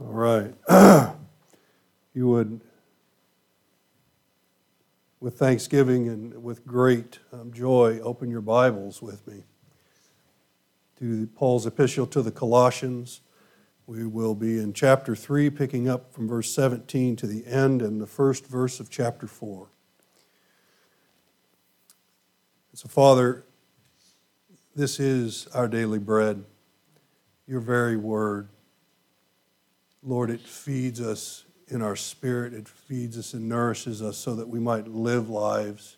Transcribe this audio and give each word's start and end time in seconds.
All 0.00 0.12
right. 0.12 0.54
you 2.14 2.28
would, 2.28 2.60
with 5.20 5.38
thanksgiving 5.38 6.08
and 6.08 6.42
with 6.42 6.64
great 6.66 7.18
um, 7.32 7.52
joy, 7.52 7.98
open 8.00 8.30
your 8.30 8.40
Bibles 8.40 9.02
with 9.02 9.26
me 9.26 9.44
to 10.98 11.26
Paul's 11.34 11.66
epistle 11.66 12.06
to 12.08 12.22
the 12.22 12.30
Colossians. 12.30 13.20
We 13.86 14.06
will 14.06 14.34
be 14.34 14.58
in 14.58 14.72
chapter 14.72 15.16
3, 15.16 15.50
picking 15.50 15.88
up 15.88 16.12
from 16.12 16.28
verse 16.28 16.50
17 16.52 17.16
to 17.16 17.26
the 17.26 17.46
end 17.46 17.82
and 17.82 18.00
the 18.00 18.06
first 18.06 18.46
verse 18.46 18.80
of 18.80 18.90
chapter 18.90 19.26
4. 19.26 19.68
So, 22.78 22.86
Father, 22.86 23.44
this 24.76 25.00
is 25.00 25.48
our 25.48 25.66
daily 25.66 25.98
bread, 25.98 26.44
your 27.44 27.58
very 27.58 27.96
word. 27.96 28.50
Lord, 30.00 30.30
it 30.30 30.38
feeds 30.38 31.00
us 31.00 31.44
in 31.66 31.82
our 31.82 31.96
spirit, 31.96 32.54
it 32.54 32.68
feeds 32.68 33.18
us 33.18 33.34
and 33.34 33.48
nourishes 33.48 34.00
us 34.00 34.16
so 34.16 34.36
that 34.36 34.48
we 34.48 34.60
might 34.60 34.86
live 34.86 35.28
lives 35.28 35.96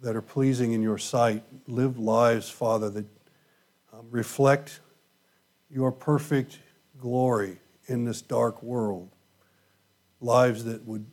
that 0.00 0.16
are 0.16 0.22
pleasing 0.22 0.72
in 0.72 0.82
your 0.82 0.98
sight. 0.98 1.44
Live 1.68 2.00
lives, 2.00 2.50
Father, 2.50 2.90
that 2.90 3.06
um, 3.92 4.06
reflect 4.10 4.80
your 5.70 5.92
perfect 5.92 6.58
glory 6.98 7.58
in 7.86 8.04
this 8.04 8.22
dark 8.22 8.60
world. 8.60 9.08
Lives 10.20 10.64
that 10.64 10.84
would 10.84 11.06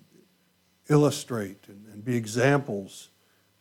illustrate 0.90 1.60
and, 1.68 1.86
and 1.94 2.04
be 2.04 2.16
examples 2.16 3.09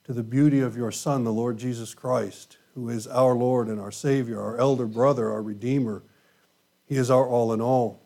to 0.08 0.14
the 0.14 0.22
beauty 0.22 0.60
of 0.60 0.74
your 0.74 0.90
Son, 0.90 1.22
the 1.22 1.30
Lord 1.30 1.58
Jesus 1.58 1.92
Christ, 1.92 2.56
who 2.74 2.88
is 2.88 3.06
our 3.06 3.34
Lord 3.34 3.68
and 3.68 3.78
our 3.78 3.92
Savior, 3.92 4.40
our 4.40 4.56
elder 4.56 4.86
brother, 4.86 5.30
our 5.30 5.42
Redeemer 5.42 6.02
he 6.86 6.96
is 6.96 7.10
our 7.10 7.28
all 7.28 7.52
in 7.52 7.60
all. 7.60 8.00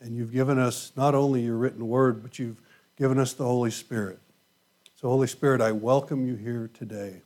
And 0.00 0.16
you've 0.16 0.32
given 0.32 0.58
us 0.58 0.92
not 0.96 1.14
only 1.14 1.42
your 1.42 1.58
written 1.58 1.86
word, 1.86 2.22
but 2.22 2.38
you've 2.38 2.62
given 2.96 3.18
us 3.18 3.34
the 3.34 3.44
Holy 3.44 3.70
Spirit. 3.70 4.18
So, 4.94 5.10
Holy 5.10 5.26
Spirit, 5.26 5.60
I 5.60 5.72
welcome 5.72 6.26
you 6.26 6.36
here 6.36 6.70
today 6.72 7.20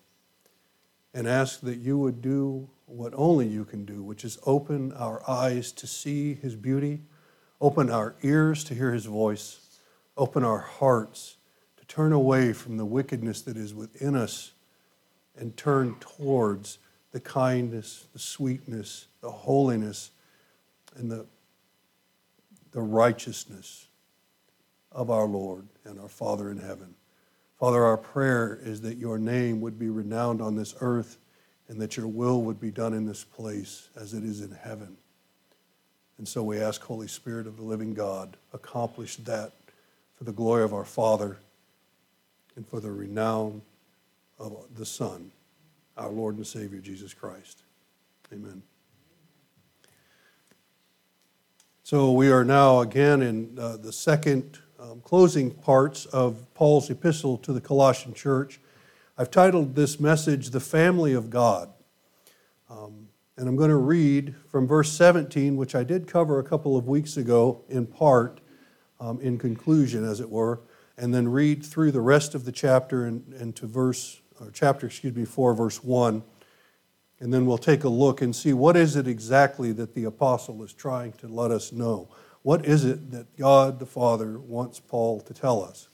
and 1.14 1.28
ask 1.28 1.60
that 1.60 1.78
you 1.78 1.96
would 1.98 2.20
do 2.20 2.68
what 2.86 3.12
only 3.14 3.46
you 3.46 3.64
can 3.64 3.84
do, 3.84 4.02
which 4.02 4.24
is 4.24 4.40
open 4.44 4.92
our 4.94 5.22
eyes 5.30 5.70
to 5.72 5.86
see 5.86 6.34
his 6.34 6.56
beauty, 6.56 7.02
open 7.60 7.88
our 7.88 8.16
ears 8.22 8.64
to 8.64 8.74
hear 8.74 8.92
his 8.92 9.06
voice, 9.06 9.78
open 10.16 10.42
our 10.42 10.58
hearts 10.58 11.36
turn 11.91 12.12
away 12.12 12.52
from 12.52 12.77
the 12.77 12.84
wickedness 12.84 13.42
that 13.42 13.56
is 13.56 13.74
within 13.74 14.14
us 14.14 14.52
and 15.36 15.56
turn 15.56 15.97
towards 15.98 16.78
the 17.10 17.19
kindness, 17.19 18.06
the 18.12 18.19
sweetness, 18.19 19.08
the 19.20 19.30
holiness, 19.30 20.12
and 20.94 21.10
the, 21.10 21.27
the 22.70 22.80
righteousness 22.80 23.88
of 24.92 25.10
our 25.10 25.24
Lord 25.24 25.66
and 25.84 25.98
our 25.98 26.08
Father 26.08 26.52
in 26.52 26.58
heaven. 26.58 26.94
Father, 27.58 27.82
our 27.82 27.97
prayer 27.97 28.60
is 28.62 28.82
that 28.82 28.97
your 28.97 29.19
name 29.19 29.60
would 29.60 29.77
be 29.77 29.88
renowned 29.88 30.41
on 30.41 30.54
this 30.54 30.77
earth 30.80 31.19
and 31.66 31.80
that 31.80 31.97
your 31.97 32.06
will 32.06 32.42
would 32.42 32.60
be 32.60 32.70
done 32.70 32.94
in 32.94 33.04
this 33.04 33.25
place 33.25 33.88
as 33.97 34.14
it 34.14 34.22
is 34.22 34.42
in 34.42 34.52
heaven. 34.52 34.97
And 36.19 36.28
so 36.28 36.44
we 36.44 36.60
ask, 36.60 36.80
Holy 36.82 37.08
Spirit 37.08 37.48
of 37.48 37.56
the 37.56 37.64
living 37.64 37.94
God, 37.94 38.36
accomplish 38.52 39.16
that 39.16 39.54
for 40.14 40.22
the 40.22 40.32
glory 40.32 40.62
of 40.62 40.72
our 40.72 40.84
Father 40.84 41.38
and 42.61 42.69
for 42.69 42.78
the 42.78 42.92
renown 42.92 43.62
of 44.39 44.55
the 44.77 44.84
Son 44.84 45.33
our 45.97 46.11
Lord 46.11 46.37
and 46.37 46.47
Savior, 46.47 46.78
Jesus 46.78 47.15
Christ. 47.15 47.62
Amen. 48.34 48.62
So 51.84 52.12
we 52.12 52.31
are 52.31 52.44
now 52.44 52.81
again 52.81 53.22
in 53.22 53.59
uh, 53.59 53.78
the 53.78 53.94
second 53.94 54.59
um, 54.78 55.00
closing 55.00 55.50
parts 55.50 56.04
of 56.04 56.53
Paul's 56.53 56.91
epistle 56.91 57.38
to 57.38 57.54
the 57.54 57.62
Colossian 57.62 58.12
church. 58.12 58.60
I've 59.16 59.31
titled 59.31 59.75
this 59.75 59.99
message, 59.99 60.50
The 60.50 60.60
Family 60.60 61.15
of 61.15 61.31
God. 61.31 61.70
Um, 62.69 63.09
and 63.38 63.49
I'm 63.49 63.56
going 63.56 63.70
to 63.70 63.76
read 63.76 64.34
from 64.49 64.66
verse 64.66 64.93
17, 64.93 65.56
which 65.56 65.75
I 65.75 65.82
did 65.82 66.06
cover 66.06 66.38
a 66.38 66.44
couple 66.44 66.76
of 66.76 66.87
weeks 66.87 67.16
ago 67.16 67.62
in 67.70 67.87
part, 67.87 68.43
um, 69.00 69.19
in 69.22 69.38
conclusion, 69.38 70.04
as 70.04 70.20
it 70.20 70.28
were, 70.28 70.60
and 71.00 71.15
then 71.15 71.28
read 71.28 71.65
through 71.65 71.91
the 71.91 72.00
rest 72.03 72.34
of 72.34 72.44
the 72.44 72.53
chapter 72.53 73.06
and, 73.06 73.33
and 73.33 73.56
to 73.56 73.66
verse 73.66 74.21
or 74.38 74.50
chapter, 74.50 74.87
excuse 74.87 75.15
me, 75.15 75.25
4, 75.25 75.55
verse 75.55 75.83
1. 75.83 76.22
And 77.21 77.33
then 77.33 77.47
we'll 77.47 77.59
take 77.59 77.84
a 77.84 77.88
look 77.88 78.21
and 78.21 78.37
see 78.37 78.53
what 78.53 78.77
is 78.77 78.97
it 78.97 79.09
exactly 79.09 79.72
that 79.72 79.94
the 79.94 80.05
apostle 80.05 80.62
is 80.62 80.75
trying 80.75 81.12
to 81.15 81.27
let 81.27 81.50
us 81.50 81.72
know. 81.72 82.11
What 82.43 82.66
is 82.66 82.84
it 82.84 83.11
that 83.12 83.34
God 83.38 83.78
the 83.78 83.87
Father 83.87 84.38
wants 84.38 84.78
Paul 84.78 85.21
to 85.22 85.33
tell 85.33 85.65
us? 85.65 85.88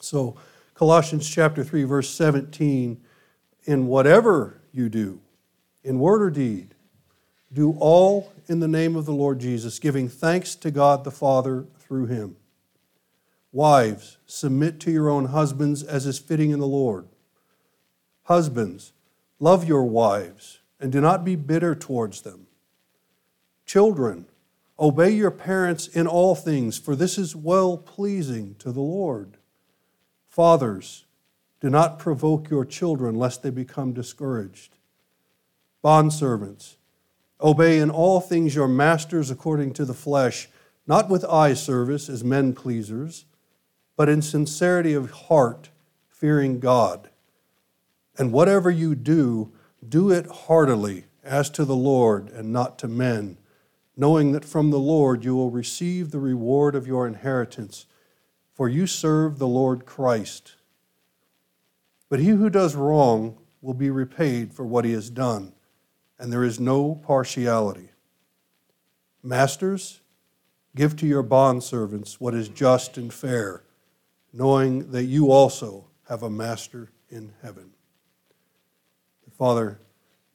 So, 0.00 0.36
Colossians 0.74 1.28
chapter 1.28 1.62
3, 1.62 1.84
verse 1.84 2.10
17 2.10 3.02
In 3.64 3.86
whatever 3.86 4.60
you 4.72 4.88
do, 4.88 5.20
in 5.84 5.98
word 5.98 6.22
or 6.22 6.30
deed, 6.30 6.74
do 7.52 7.76
all 7.78 8.32
in 8.46 8.60
the 8.60 8.68
name 8.68 8.96
of 8.96 9.04
the 9.04 9.12
Lord 9.12 9.40
Jesus, 9.40 9.78
giving 9.78 10.08
thanks 10.08 10.54
to 10.56 10.70
God 10.70 11.04
the 11.04 11.10
Father 11.10 11.66
through 11.78 12.06
him. 12.06 12.36
Wives, 13.52 14.18
submit 14.26 14.80
to 14.80 14.90
your 14.90 15.08
own 15.08 15.26
husbands 15.26 15.82
as 15.82 16.06
is 16.06 16.18
fitting 16.18 16.50
in 16.50 16.58
the 16.58 16.66
Lord. 16.66 17.08
Husbands, 18.24 18.92
love 19.38 19.66
your 19.66 19.84
wives 19.84 20.60
and 20.80 20.92
do 20.92 21.00
not 21.00 21.24
be 21.24 21.36
bitter 21.36 21.74
towards 21.74 22.22
them. 22.22 22.46
Children, 23.64 24.26
obey 24.78 25.10
your 25.10 25.30
parents 25.30 25.88
in 25.88 26.06
all 26.06 26.34
things, 26.34 26.78
for 26.78 26.94
this 26.94 27.18
is 27.18 27.34
well 27.34 27.76
pleasing 27.76 28.56
to 28.58 28.72
the 28.72 28.80
Lord. 28.80 29.38
Fathers, 30.28 31.06
do 31.60 31.70
not 31.70 31.98
provoke 31.98 32.50
your 32.50 32.64
children 32.64 33.14
lest 33.14 33.42
they 33.42 33.50
become 33.50 33.92
discouraged. 33.92 34.76
Bondservants, 35.82 36.76
obey 37.40 37.78
in 37.78 37.90
all 37.90 38.20
things 38.20 38.54
your 38.54 38.68
masters 38.68 39.30
according 39.30 39.72
to 39.74 39.84
the 39.84 39.94
flesh, 39.94 40.48
not 40.86 41.08
with 41.08 41.24
eye 41.24 41.54
service 41.54 42.08
as 42.08 42.22
men 42.22 42.52
pleasers, 42.52 43.24
but 43.96 44.08
in 44.08 44.22
sincerity 44.22 44.92
of 44.92 45.10
heart, 45.10 45.70
fearing 46.08 46.60
God. 46.60 47.10
And 48.18 48.32
whatever 48.32 48.70
you 48.70 48.94
do, 48.94 49.52
do 49.86 50.10
it 50.10 50.26
heartily, 50.26 51.04
as 51.24 51.50
to 51.50 51.64
the 51.64 51.76
Lord 51.76 52.30
and 52.30 52.52
not 52.52 52.78
to 52.78 52.88
men, 52.88 53.36
knowing 53.96 54.32
that 54.32 54.44
from 54.44 54.70
the 54.70 54.78
Lord 54.78 55.24
you 55.24 55.34
will 55.34 55.50
receive 55.50 56.10
the 56.10 56.20
reward 56.20 56.74
of 56.74 56.86
your 56.86 57.06
inheritance, 57.06 57.86
for 58.54 58.68
you 58.68 58.86
serve 58.86 59.38
the 59.38 59.48
Lord 59.48 59.84
Christ. 59.84 60.54
But 62.08 62.20
he 62.20 62.28
who 62.28 62.48
does 62.48 62.76
wrong 62.76 63.38
will 63.60 63.74
be 63.74 63.90
repaid 63.90 64.54
for 64.54 64.64
what 64.64 64.84
he 64.84 64.92
has 64.92 65.10
done, 65.10 65.52
and 66.18 66.32
there 66.32 66.44
is 66.44 66.60
no 66.60 66.94
partiality. 66.94 67.90
Masters, 69.22 70.00
give 70.76 70.94
to 70.96 71.06
your 71.06 71.24
bondservants 71.24 72.14
what 72.14 72.34
is 72.34 72.48
just 72.48 72.96
and 72.96 73.12
fair, 73.12 73.64
knowing 74.32 74.90
that 74.90 75.04
you 75.04 75.30
also 75.30 75.86
have 76.08 76.22
a 76.22 76.30
master 76.30 76.90
in 77.10 77.32
heaven. 77.42 77.70
Father, 79.36 79.78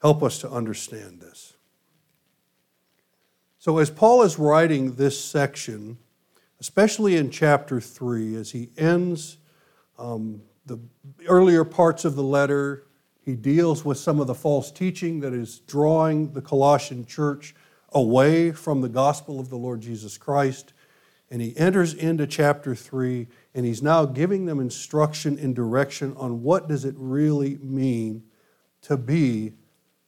help 0.01 0.21
us 0.21 0.39
to 0.39 0.49
understand 0.49 1.21
this. 1.21 1.53
So, 3.57 3.79
as 3.79 3.89
Paul 3.89 4.23
is 4.23 4.37
writing 4.37 4.93
this 4.93 5.19
section, 5.19 5.97
especially 6.59 7.17
in 7.17 7.31
chapter 7.31 7.79
3, 7.81 8.35
as 8.35 8.51
he 8.51 8.69
ends 8.77 9.37
um, 9.97 10.41
the 10.65 10.79
earlier 11.27 11.63
parts 11.63 12.05
of 12.05 12.15
the 12.15 12.23
letter, 12.23 12.85
he 13.23 13.35
deals 13.35 13.83
with 13.85 13.97
some 13.97 14.19
of 14.19 14.27
the 14.27 14.35
false 14.35 14.71
teaching 14.71 15.19
that 15.21 15.33
is 15.33 15.59
drawing 15.59 16.33
the 16.33 16.41
Colossian 16.41 17.05
church 17.05 17.55
away 17.93 18.51
from 18.51 18.81
the 18.81 18.89
gospel 18.89 19.39
of 19.39 19.49
the 19.49 19.57
Lord 19.57 19.81
Jesus 19.81 20.17
Christ. 20.17 20.73
And 21.31 21.41
he 21.41 21.57
enters 21.57 21.93
into 21.93 22.27
chapter 22.27 22.75
3, 22.75 23.25
and 23.55 23.65
he's 23.65 23.81
now 23.81 24.05
giving 24.05 24.45
them 24.45 24.59
instruction 24.59 25.39
and 25.39 25.55
direction 25.55 26.13
on 26.17 26.43
what 26.43 26.67
does 26.67 26.83
it 26.83 26.93
really 26.97 27.57
mean 27.63 28.23
to 28.81 28.97
be 28.97 29.53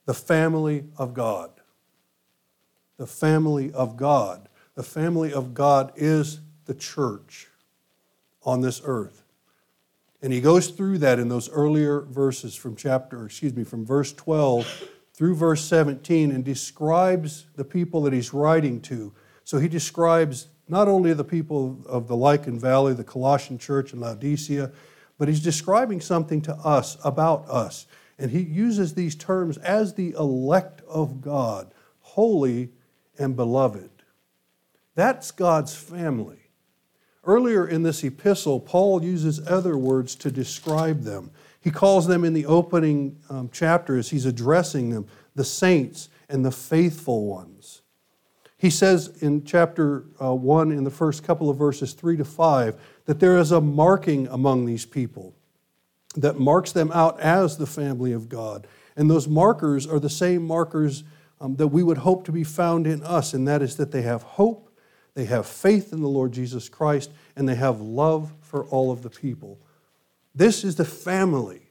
the 0.05 0.13
family 0.13 0.83
of 0.97 1.13
God. 1.13 1.49
The 2.97 3.07
family 3.07 3.71
of 3.71 3.95
God. 3.95 4.49
The 4.75 4.83
family 4.83 5.31
of 5.31 5.53
God 5.53 5.93
is 5.95 6.41
the 6.65 6.73
church 6.73 7.47
on 8.43 8.59
this 8.59 8.81
earth. 8.83 9.23
And 10.21 10.33
he 10.33 10.41
goes 10.41 10.67
through 10.67 10.97
that 10.99 11.19
in 11.19 11.29
those 11.29 11.49
earlier 11.49 12.01
verses 12.01 12.53
from 12.53 12.75
chapter, 12.75 13.25
excuse 13.25 13.55
me, 13.55 13.63
from 13.63 13.85
verse 13.85 14.11
12 14.11 14.89
through 15.13 15.35
verse 15.35 15.63
17 15.63 16.31
and 16.31 16.43
describes 16.43 17.45
the 17.55 17.63
people 17.63 18.01
that 18.03 18.13
he's 18.13 18.33
writing 18.33 18.81
to. 18.81 19.13
So 19.43 19.59
he 19.59 19.67
describes 19.67 20.47
not 20.67 20.87
only 20.87 21.13
the 21.13 21.23
people 21.23 21.79
of 21.85 22.07
the 22.07 22.15
Lycus 22.15 22.61
Valley, 22.61 22.93
the 22.93 23.03
Colossian 23.03 23.57
church 23.57 23.93
in 23.93 23.99
Laodicea, 23.99 24.71
but 25.17 25.27
he's 25.27 25.41
describing 25.41 26.01
something 26.01 26.41
to 26.41 26.53
us 26.55 26.97
about 27.03 27.47
us. 27.49 27.85
And 28.17 28.31
he 28.31 28.41
uses 28.41 28.93
these 28.93 29.15
terms 29.15 29.57
as 29.57 29.93
the 29.93 30.11
elect 30.11 30.81
of 30.87 31.21
God, 31.21 31.73
holy 31.99 32.69
and 33.17 33.35
beloved. 33.35 33.89
That's 34.95 35.31
God's 35.31 35.75
family. 35.75 36.39
Earlier 37.23 37.67
in 37.67 37.83
this 37.83 38.03
epistle, 38.03 38.59
Paul 38.59 39.03
uses 39.03 39.45
other 39.47 39.77
words 39.77 40.15
to 40.15 40.31
describe 40.31 41.03
them. 41.03 41.31
He 41.61 41.71
calls 41.71 42.05
them 42.07 42.25
in 42.25 42.33
the 42.33 42.45
opening 42.45 43.17
um, 43.29 43.49
chapter 43.51 43.97
as 43.97 44.09
he's 44.09 44.25
addressing 44.25 44.89
them 44.89 45.07
the 45.33 45.45
saints 45.45 46.09
and 46.27 46.43
the 46.43 46.51
faithful 46.51 47.25
ones. 47.25 47.82
He 48.63 48.69
says 48.69 49.09
in 49.19 49.43
chapter 49.43 50.05
uh, 50.21 50.33
1, 50.33 50.71
in 50.71 50.85
the 50.85 50.89
first 50.89 51.21
couple 51.21 51.49
of 51.49 51.57
verses 51.57 51.91
3 51.91 52.15
to 52.15 52.23
5, 52.23 52.79
that 53.07 53.19
there 53.19 53.37
is 53.37 53.51
a 53.51 53.59
marking 53.59 54.25
among 54.27 54.65
these 54.65 54.85
people 54.85 55.35
that 56.15 56.39
marks 56.39 56.71
them 56.71 56.89
out 56.93 57.19
as 57.19 57.57
the 57.57 57.65
family 57.65 58.13
of 58.13 58.29
God. 58.29 58.65
And 58.95 59.09
those 59.09 59.27
markers 59.27 59.85
are 59.85 59.99
the 59.99 60.09
same 60.09 60.47
markers 60.47 61.03
um, 61.41 61.57
that 61.57 61.67
we 61.67 61.83
would 61.83 61.97
hope 61.97 62.23
to 62.23 62.31
be 62.31 62.45
found 62.45 62.87
in 62.87 63.03
us, 63.03 63.33
and 63.33 63.45
that 63.49 63.61
is 63.61 63.75
that 63.75 63.91
they 63.91 64.03
have 64.03 64.23
hope, 64.23 64.73
they 65.13 65.25
have 65.25 65.45
faith 65.45 65.91
in 65.91 65.99
the 65.99 66.07
Lord 66.07 66.31
Jesus 66.31 66.69
Christ, 66.69 67.11
and 67.35 67.49
they 67.49 67.55
have 67.55 67.81
love 67.81 68.31
for 68.39 68.63
all 68.67 68.91
of 68.91 69.01
the 69.01 69.09
people. 69.09 69.59
This 70.33 70.63
is 70.63 70.77
the 70.77 70.85
family. 70.85 71.63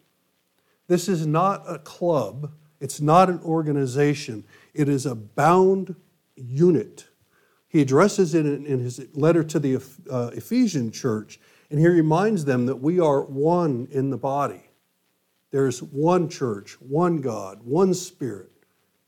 This 0.88 1.08
is 1.08 1.26
not 1.26 1.64
a 1.66 1.78
club, 1.78 2.52
it's 2.80 3.00
not 3.00 3.30
an 3.30 3.40
organization, 3.40 4.44
it 4.74 4.90
is 4.90 5.06
a 5.06 5.14
bound 5.14 5.96
unit. 6.44 7.06
He 7.68 7.80
addresses 7.80 8.34
it 8.34 8.44
in 8.44 8.80
his 8.80 9.00
letter 9.14 9.42
to 9.44 9.58
the 9.58 9.76
uh, 10.10 10.30
Ephesian 10.34 10.90
church, 10.90 11.40
and 11.70 11.80
he 11.80 11.88
reminds 11.88 12.44
them 12.44 12.66
that 12.66 12.76
we 12.76 13.00
are 13.00 13.22
one 13.22 13.88
in 13.90 14.10
the 14.10 14.18
body. 14.18 14.62
There's 15.50 15.82
one 15.82 16.28
church, 16.28 16.80
one 16.80 17.20
God, 17.20 17.62
one 17.62 17.94
Spirit, 17.94 18.50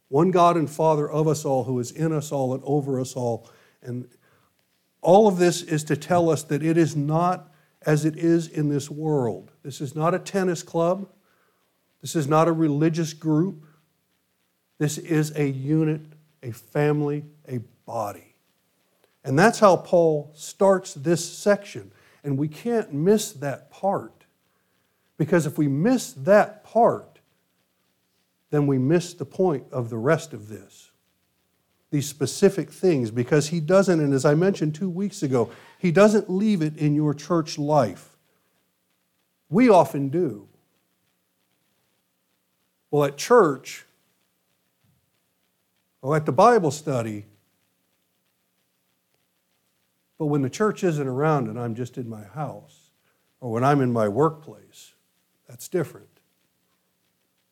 one 0.08 0.30
God 0.30 0.56
and 0.56 0.70
Father 0.70 1.10
of 1.10 1.26
us 1.26 1.44
all 1.44 1.64
who 1.64 1.78
is 1.78 1.90
in 1.90 2.12
us 2.12 2.32
all 2.32 2.54
and 2.54 2.62
over 2.64 3.00
us 3.00 3.14
all. 3.14 3.50
And 3.82 4.08
all 5.02 5.28
of 5.28 5.38
this 5.38 5.62
is 5.62 5.84
to 5.84 5.96
tell 5.96 6.30
us 6.30 6.42
that 6.44 6.62
it 6.62 6.78
is 6.78 6.94
not 6.96 7.50
as 7.84 8.04
it 8.04 8.16
is 8.16 8.48
in 8.48 8.68
this 8.68 8.90
world. 8.90 9.52
This 9.62 9.80
is 9.80 9.94
not 9.94 10.14
a 10.14 10.18
tennis 10.18 10.62
club. 10.62 11.08
This 12.00 12.16
is 12.16 12.26
not 12.26 12.48
a 12.48 12.52
religious 12.52 13.12
group. 13.12 13.64
This 14.78 14.98
is 14.98 15.36
a 15.36 15.46
unit, 15.46 16.02
a 16.44 16.52
family, 16.52 17.24
a 17.48 17.58
body. 17.86 18.34
And 19.24 19.38
that's 19.38 19.58
how 19.58 19.76
Paul 19.76 20.30
starts 20.34 20.94
this 20.94 21.26
section. 21.26 21.90
And 22.22 22.38
we 22.38 22.46
can't 22.46 22.92
miss 22.92 23.32
that 23.32 23.70
part. 23.70 24.24
Because 25.16 25.46
if 25.46 25.56
we 25.58 25.66
miss 25.68 26.12
that 26.12 26.64
part, 26.64 27.20
then 28.50 28.66
we 28.66 28.78
miss 28.78 29.14
the 29.14 29.24
point 29.24 29.64
of 29.72 29.90
the 29.90 29.96
rest 29.96 30.32
of 30.32 30.48
this. 30.48 30.90
These 31.90 32.08
specific 32.08 32.70
things, 32.70 33.10
because 33.10 33.48
he 33.48 33.60
doesn't, 33.60 34.00
and 34.00 34.12
as 34.12 34.24
I 34.24 34.34
mentioned 34.34 34.74
two 34.74 34.90
weeks 34.90 35.22
ago, 35.22 35.50
he 35.78 35.90
doesn't 35.90 36.28
leave 36.28 36.60
it 36.60 36.76
in 36.76 36.94
your 36.94 37.14
church 37.14 37.58
life. 37.58 38.16
We 39.48 39.68
often 39.68 40.08
do. 40.08 40.48
Well, 42.90 43.04
at 43.04 43.16
church, 43.16 43.86
or 46.04 46.14
at 46.14 46.26
the 46.26 46.32
Bible 46.32 46.70
study, 46.70 47.24
but 50.18 50.26
when 50.26 50.42
the 50.42 50.50
church 50.50 50.84
isn't 50.84 51.08
around 51.08 51.48
and 51.48 51.58
I'm 51.58 51.74
just 51.74 51.96
in 51.96 52.10
my 52.10 52.22
house, 52.22 52.90
or 53.40 53.52
when 53.52 53.64
I'm 53.64 53.80
in 53.80 53.90
my 53.90 54.06
workplace, 54.06 54.92
that's 55.48 55.66
different. 55.66 56.20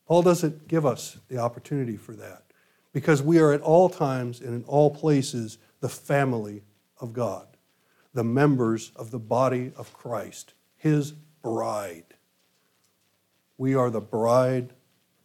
Paul 0.07 0.21
doesn't 0.21 0.67
give 0.67 0.85
us 0.85 1.17
the 1.29 1.39
opportunity 1.39 1.97
for 1.97 2.13
that 2.13 2.43
because 2.91 3.23
we 3.23 3.39
are 3.39 3.53
at 3.53 3.61
all 3.61 3.89
times 3.89 4.39
and 4.39 4.53
in 4.53 4.63
all 4.65 4.91
places 4.91 5.57
the 5.79 5.89
family 5.89 6.61
of 6.99 7.11
God, 7.11 7.47
the 8.13 8.23
members 8.23 8.91
of 8.95 9.09
the 9.09 9.17
body 9.17 9.71
of 9.75 9.91
Christ, 9.93 10.53
his 10.77 11.13
bride. 11.41 12.05
We 13.57 13.73
are 13.73 13.89
the 13.89 13.99
bride 13.99 14.73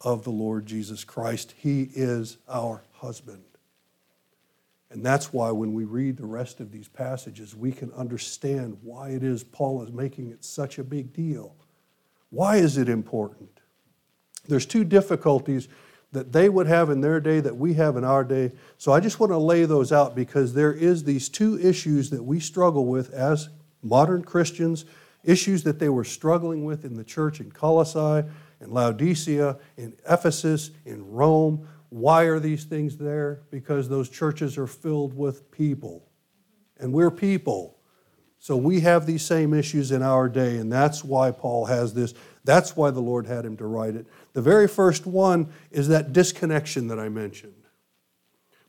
of 0.01 0.23
the 0.23 0.29
Lord 0.29 0.65
Jesus 0.65 1.03
Christ. 1.03 1.53
He 1.57 1.89
is 1.93 2.37
our 2.47 2.83
husband. 2.93 3.43
And 4.91 5.05
that's 5.05 5.31
why 5.31 5.51
when 5.51 5.73
we 5.73 5.85
read 5.85 6.17
the 6.17 6.25
rest 6.25 6.59
of 6.59 6.71
these 6.71 6.87
passages, 6.87 7.55
we 7.55 7.71
can 7.71 7.91
understand 7.93 8.77
why 8.81 9.09
it 9.09 9.23
is 9.23 9.43
Paul 9.43 9.83
is 9.83 9.91
making 9.91 10.31
it 10.31 10.43
such 10.43 10.79
a 10.79 10.83
big 10.83 11.13
deal. 11.13 11.55
Why 12.31 12.57
is 12.57 12.77
it 12.77 12.89
important? 12.89 13.59
There's 14.47 14.65
two 14.65 14.83
difficulties 14.83 15.67
that 16.11 16.31
they 16.31 16.49
would 16.49 16.65
have 16.65 16.89
in 16.89 17.01
their 17.01 17.19
day 17.19 17.39
that 17.39 17.55
we 17.55 17.75
have 17.75 17.95
in 17.95 18.03
our 18.03 18.23
day. 18.23 18.51
So 18.79 18.91
I 18.91 18.99
just 18.99 19.19
want 19.19 19.31
to 19.31 19.37
lay 19.37 19.65
those 19.65 19.91
out 19.91 20.15
because 20.15 20.53
there 20.53 20.73
is 20.73 21.03
these 21.03 21.29
two 21.29 21.59
issues 21.59 22.09
that 22.09 22.23
we 22.23 22.39
struggle 22.39 22.87
with 22.87 23.13
as 23.13 23.49
modern 23.83 24.23
Christians, 24.23 24.85
issues 25.23 25.63
that 25.63 25.77
they 25.77 25.89
were 25.89 26.03
struggling 26.03 26.65
with 26.65 26.83
in 26.83 26.95
the 26.95 27.03
church 27.03 27.39
in 27.39 27.51
Colossae, 27.51 28.27
in 28.61 28.71
Laodicea, 28.71 29.57
in 29.77 29.95
Ephesus, 30.09 30.71
in 30.85 31.09
Rome. 31.11 31.67
Why 31.89 32.23
are 32.23 32.39
these 32.39 32.65
things 32.65 32.97
there? 32.97 33.41
Because 33.51 33.89
those 33.89 34.09
churches 34.09 34.57
are 34.57 34.67
filled 34.67 35.15
with 35.15 35.49
people. 35.51 36.07
And 36.77 36.93
we're 36.93 37.11
people. 37.11 37.79
So 38.39 38.55
we 38.55 38.79
have 38.81 39.05
these 39.05 39.25
same 39.25 39.53
issues 39.53 39.91
in 39.91 40.01
our 40.01 40.29
day, 40.29 40.57
and 40.57 40.71
that's 40.71 41.03
why 41.03 41.31
Paul 41.31 41.65
has 41.65 41.93
this. 41.93 42.13
That's 42.45 42.75
why 42.75 42.89
the 42.89 43.01
Lord 43.01 43.27
had 43.27 43.45
him 43.45 43.57
to 43.57 43.65
write 43.65 43.95
it. 43.95 44.07
The 44.33 44.41
very 44.41 44.67
first 44.67 45.05
one 45.05 45.51
is 45.71 45.89
that 45.89 46.13
disconnection 46.13 46.87
that 46.87 46.99
I 46.99 47.09
mentioned. 47.09 47.53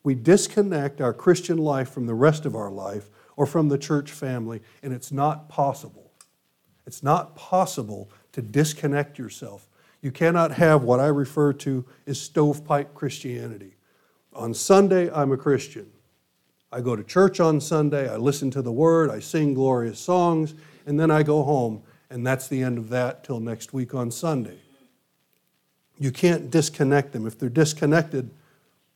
We 0.03 0.15
disconnect 0.15 1.01
our 1.01 1.13
Christian 1.13 1.59
life 1.59 1.91
from 1.91 2.07
the 2.07 2.15
rest 2.15 2.47
of 2.47 2.57
our 2.57 2.71
life 2.71 3.11
or 3.37 3.47
from 3.47 3.69
the 3.69 3.79
church 3.79 4.11
family, 4.11 4.61
and 4.83 4.93
it's 4.93 5.13
not 5.13 5.49
possible. 5.49 6.11
It's 6.85 7.03
not 7.03 7.37
possible 7.37 8.11
to 8.33 8.43
disconnect 8.43 9.19
yourself 9.19 9.69
you 10.03 10.11
cannot 10.11 10.53
have 10.53 10.83
what 10.83 11.01
I 11.01 11.07
refer 11.07 11.53
to 11.55 11.85
as 12.07 12.21
stovepipe 12.21 12.95
Christianity. 12.95 13.77
On 14.33 14.55
Sunday, 14.55 15.11
I'm 15.13 15.33
a 15.33 15.37
Christian. 15.37 15.91
I 16.73 16.81
go 16.81 16.95
to 16.95 17.03
church 17.03 17.41
on 17.41 17.61
Sunday, 17.61 18.09
I 18.09 18.17
listen 18.17 18.51
to 18.53 18.63
the 18.63 18.73
word, 18.73 19.11
I 19.11 19.19
sing 19.19 19.55
glorious 19.55 19.99
songs, 19.99 20.55
and 20.87 20.99
then 20.99 21.11
I 21.11 21.23
go 21.23 21.43
home, 21.43 21.83
and 22.11 22.25
that's 22.25 22.47
the 22.47 22.63
end 22.63 22.79
of 22.79 22.89
that 22.91 23.25
till 23.25 23.41
next 23.41 23.73
week 23.73 23.95
on 23.95 24.11
Sunday. 24.11 24.59
You 25.99 26.13
can't 26.13 26.51
disconnect 26.51 27.13
them. 27.13 27.27
If 27.27 27.39
they're 27.39 27.49
disconnected, 27.49 28.31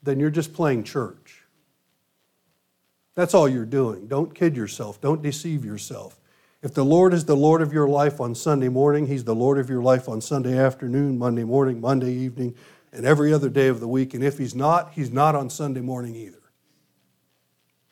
then 0.02 0.20
you're 0.20 0.30
just 0.30 0.54
playing 0.54 0.84
church. 0.84 1.42
That's 3.14 3.34
all 3.34 3.48
you're 3.48 3.66
doing. 3.66 4.06
Don't 4.06 4.34
kid 4.34 4.56
yourself, 4.56 5.00
don't 5.00 5.22
deceive 5.22 5.64
yourself. 5.64 6.18
If 6.64 6.72
the 6.72 6.84
Lord 6.84 7.12
is 7.12 7.26
the 7.26 7.36
Lord 7.36 7.60
of 7.60 7.74
your 7.74 7.86
life 7.86 8.22
on 8.22 8.34
Sunday 8.34 8.70
morning, 8.70 9.06
He's 9.06 9.24
the 9.24 9.34
Lord 9.34 9.58
of 9.58 9.68
your 9.68 9.82
life 9.82 10.08
on 10.08 10.22
Sunday 10.22 10.58
afternoon, 10.58 11.18
Monday 11.18 11.44
morning, 11.44 11.78
Monday 11.78 12.14
evening, 12.14 12.54
and 12.90 13.04
every 13.04 13.34
other 13.34 13.50
day 13.50 13.68
of 13.68 13.80
the 13.80 13.86
week. 13.86 14.14
And 14.14 14.24
if 14.24 14.38
He's 14.38 14.54
not, 14.54 14.94
He's 14.94 15.10
not 15.10 15.34
on 15.34 15.50
Sunday 15.50 15.82
morning 15.82 16.16
either. 16.16 16.40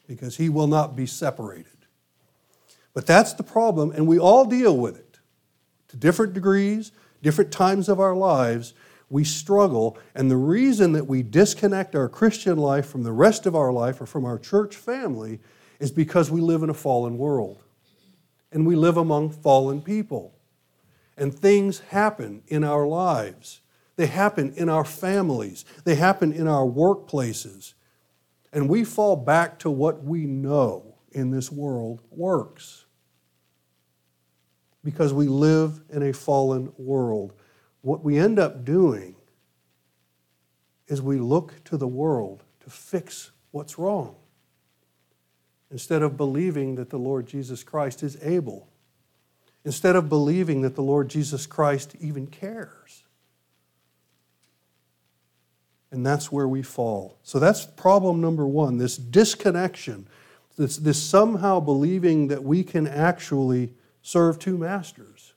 Because 0.09 0.39
He 0.39 0.49
will 0.49 0.69
not 0.69 0.97
be 0.97 1.05
separated. 1.05 1.67
But 2.95 3.05
that's 3.05 3.35
the 3.35 3.43
problem, 3.43 3.91
and 3.91 4.07
we 4.07 4.19
all 4.19 4.47
deal 4.47 4.75
with 4.75 4.97
it. 4.99 5.19
To 5.89 5.99
different 5.99 6.33
degrees, 6.33 6.93
different 7.23 7.53
times 7.53 7.91
of 7.91 8.01
our 8.01 8.17
lives, 8.17 8.73
we 9.11 9.23
struggle. 9.23 9.99
And 10.15 10.31
the 10.31 10.39
reason 10.39 10.93
that 10.93 11.07
we 11.07 11.23
disconnect 11.23 11.95
our 11.95 12.09
Christian 12.09 12.57
life 12.57 12.87
from 12.87 13.03
the 13.03 13.13
rest 13.13 13.45
of 13.45 13.55
our 13.55 13.71
life 13.71 14.01
or 14.01 14.07
from 14.07 14.25
our 14.25 14.39
church 14.39 14.77
family 14.77 15.41
is 15.79 15.91
because 15.91 16.31
we 16.31 16.41
live 16.41 16.63
in 16.63 16.71
a 16.71 16.75
fallen 16.75 17.19
world 17.19 17.62
and 18.53 18.67
we 18.67 18.77
live 18.77 18.97
among 18.97 19.31
fallen 19.31 19.81
people. 19.81 20.35
And 21.17 21.35
things 21.35 21.81
happen 21.81 22.43
in 22.47 22.65
our 22.65 22.87
lives. 22.87 23.61
They 23.97 24.07
happen 24.07 24.53
in 24.55 24.69
our 24.69 24.85
families. 24.85 25.65
They 25.85 25.95
happen 25.95 26.33
in 26.33 26.47
our 26.47 26.67
workplaces. 26.67 27.75
And 28.53 28.69
we 28.69 28.85
fall 28.85 29.17
back 29.17 29.59
to 29.61 29.71
what 29.71 30.05
we 30.05 30.27
know 30.27 30.95
in 31.11 31.31
this 31.31 31.51
world 31.51 32.03
works. 32.11 32.85
Because 34.85 35.13
we 35.13 35.29
live 35.29 35.81
in 35.91 36.03
a 36.03 36.13
fallen 36.13 36.73
world. 36.77 37.33
What 37.81 38.05
we 38.05 38.19
end 38.19 38.39
up 38.39 38.65
doing 38.65 39.17
is 40.89 41.01
we 41.01 41.19
look 41.19 41.55
to 41.65 41.77
the 41.77 41.89
world 41.89 42.43
to 42.61 42.71
fix 42.71 43.31
what's 43.51 43.79
wrong 43.79 44.17
instead 45.73 46.03
of 46.03 46.17
believing 46.19 46.75
that 46.75 46.91
the 46.91 46.99
Lord 46.99 47.27
Jesus 47.27 47.65
Christ 47.65 48.03
is 48.03 48.17
able, 48.23 48.69
instead 49.65 49.97
of 49.97 50.09
believing 50.09 50.61
that 50.61 50.75
the 50.75 50.83
Lord 50.83 51.09
Jesus 51.09 51.47
Christ 51.47 51.97
even 51.99 52.27
cares. 52.27 53.03
And 55.91 56.07
that's 56.07 56.31
where 56.31 56.49
we 56.49 56.63
fall. 56.63 57.19
So 57.23 57.39
that's 57.39 57.65
problem 57.65 58.21
number 58.21 58.47
one 58.47 58.77
this 58.79 58.97
disconnection. 58.97 60.07
This, 60.57 60.77
this 60.77 61.03
somehow 61.03 61.61
believing 61.61 62.29
that 62.29 62.45
we 62.45 62.63
can 62.63 62.87
actually 62.87 63.73
serve 64.03 64.39
two 64.39 64.59
masters. 64.59 65.33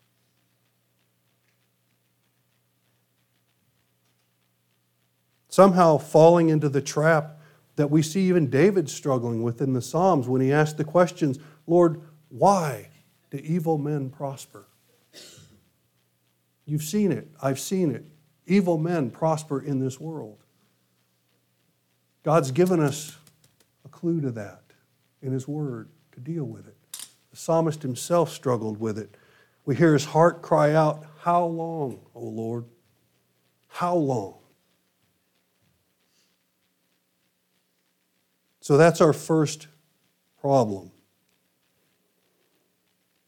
Somehow 5.47 5.97
falling 5.97 6.49
into 6.49 6.67
the 6.67 6.81
trap 6.81 7.34
that 7.75 7.91
we 7.91 8.01
see 8.01 8.27
even 8.27 8.49
David 8.49 8.89
struggling 8.89 9.43
with 9.43 9.61
in 9.61 9.73
the 9.73 9.81
Psalms 9.81 10.27
when 10.27 10.41
he 10.41 10.51
asked 10.51 10.77
the 10.77 10.83
questions 10.83 11.39
Lord, 11.67 12.01
why 12.29 12.89
do 13.31 13.37
evil 13.37 13.77
men 13.77 14.09
prosper? 14.09 14.67
You've 16.65 16.83
seen 16.83 17.11
it. 17.11 17.29
I've 17.41 17.59
seen 17.59 17.91
it. 17.91 18.05
Evil 18.47 18.77
men 18.77 19.11
prosper 19.11 19.61
in 19.61 19.79
this 19.79 19.99
world. 19.99 20.43
God's 22.23 22.51
given 22.51 22.79
us 22.79 23.17
a 23.83 23.89
clue 23.89 24.19
to 24.21 24.31
that 24.31 24.63
in 25.21 25.31
His 25.31 25.47
Word 25.47 25.89
to 26.11 26.19
deal 26.19 26.45
with 26.45 26.67
it. 26.67 26.75
The 27.31 27.37
psalmist 27.37 27.81
himself 27.81 28.31
struggled 28.31 28.79
with 28.79 28.97
it. 28.97 29.15
We 29.65 29.75
hear 29.75 29.93
his 29.93 30.05
heart 30.05 30.41
cry 30.41 30.73
out, 30.73 31.05
How 31.19 31.45
long, 31.45 31.99
O 32.13 32.21
Lord? 32.21 32.65
How 33.67 33.95
long? 33.95 34.35
So 38.65 38.77
that's 38.77 38.99
our 38.99 39.13
first 39.13 39.67
problem. 40.41 40.89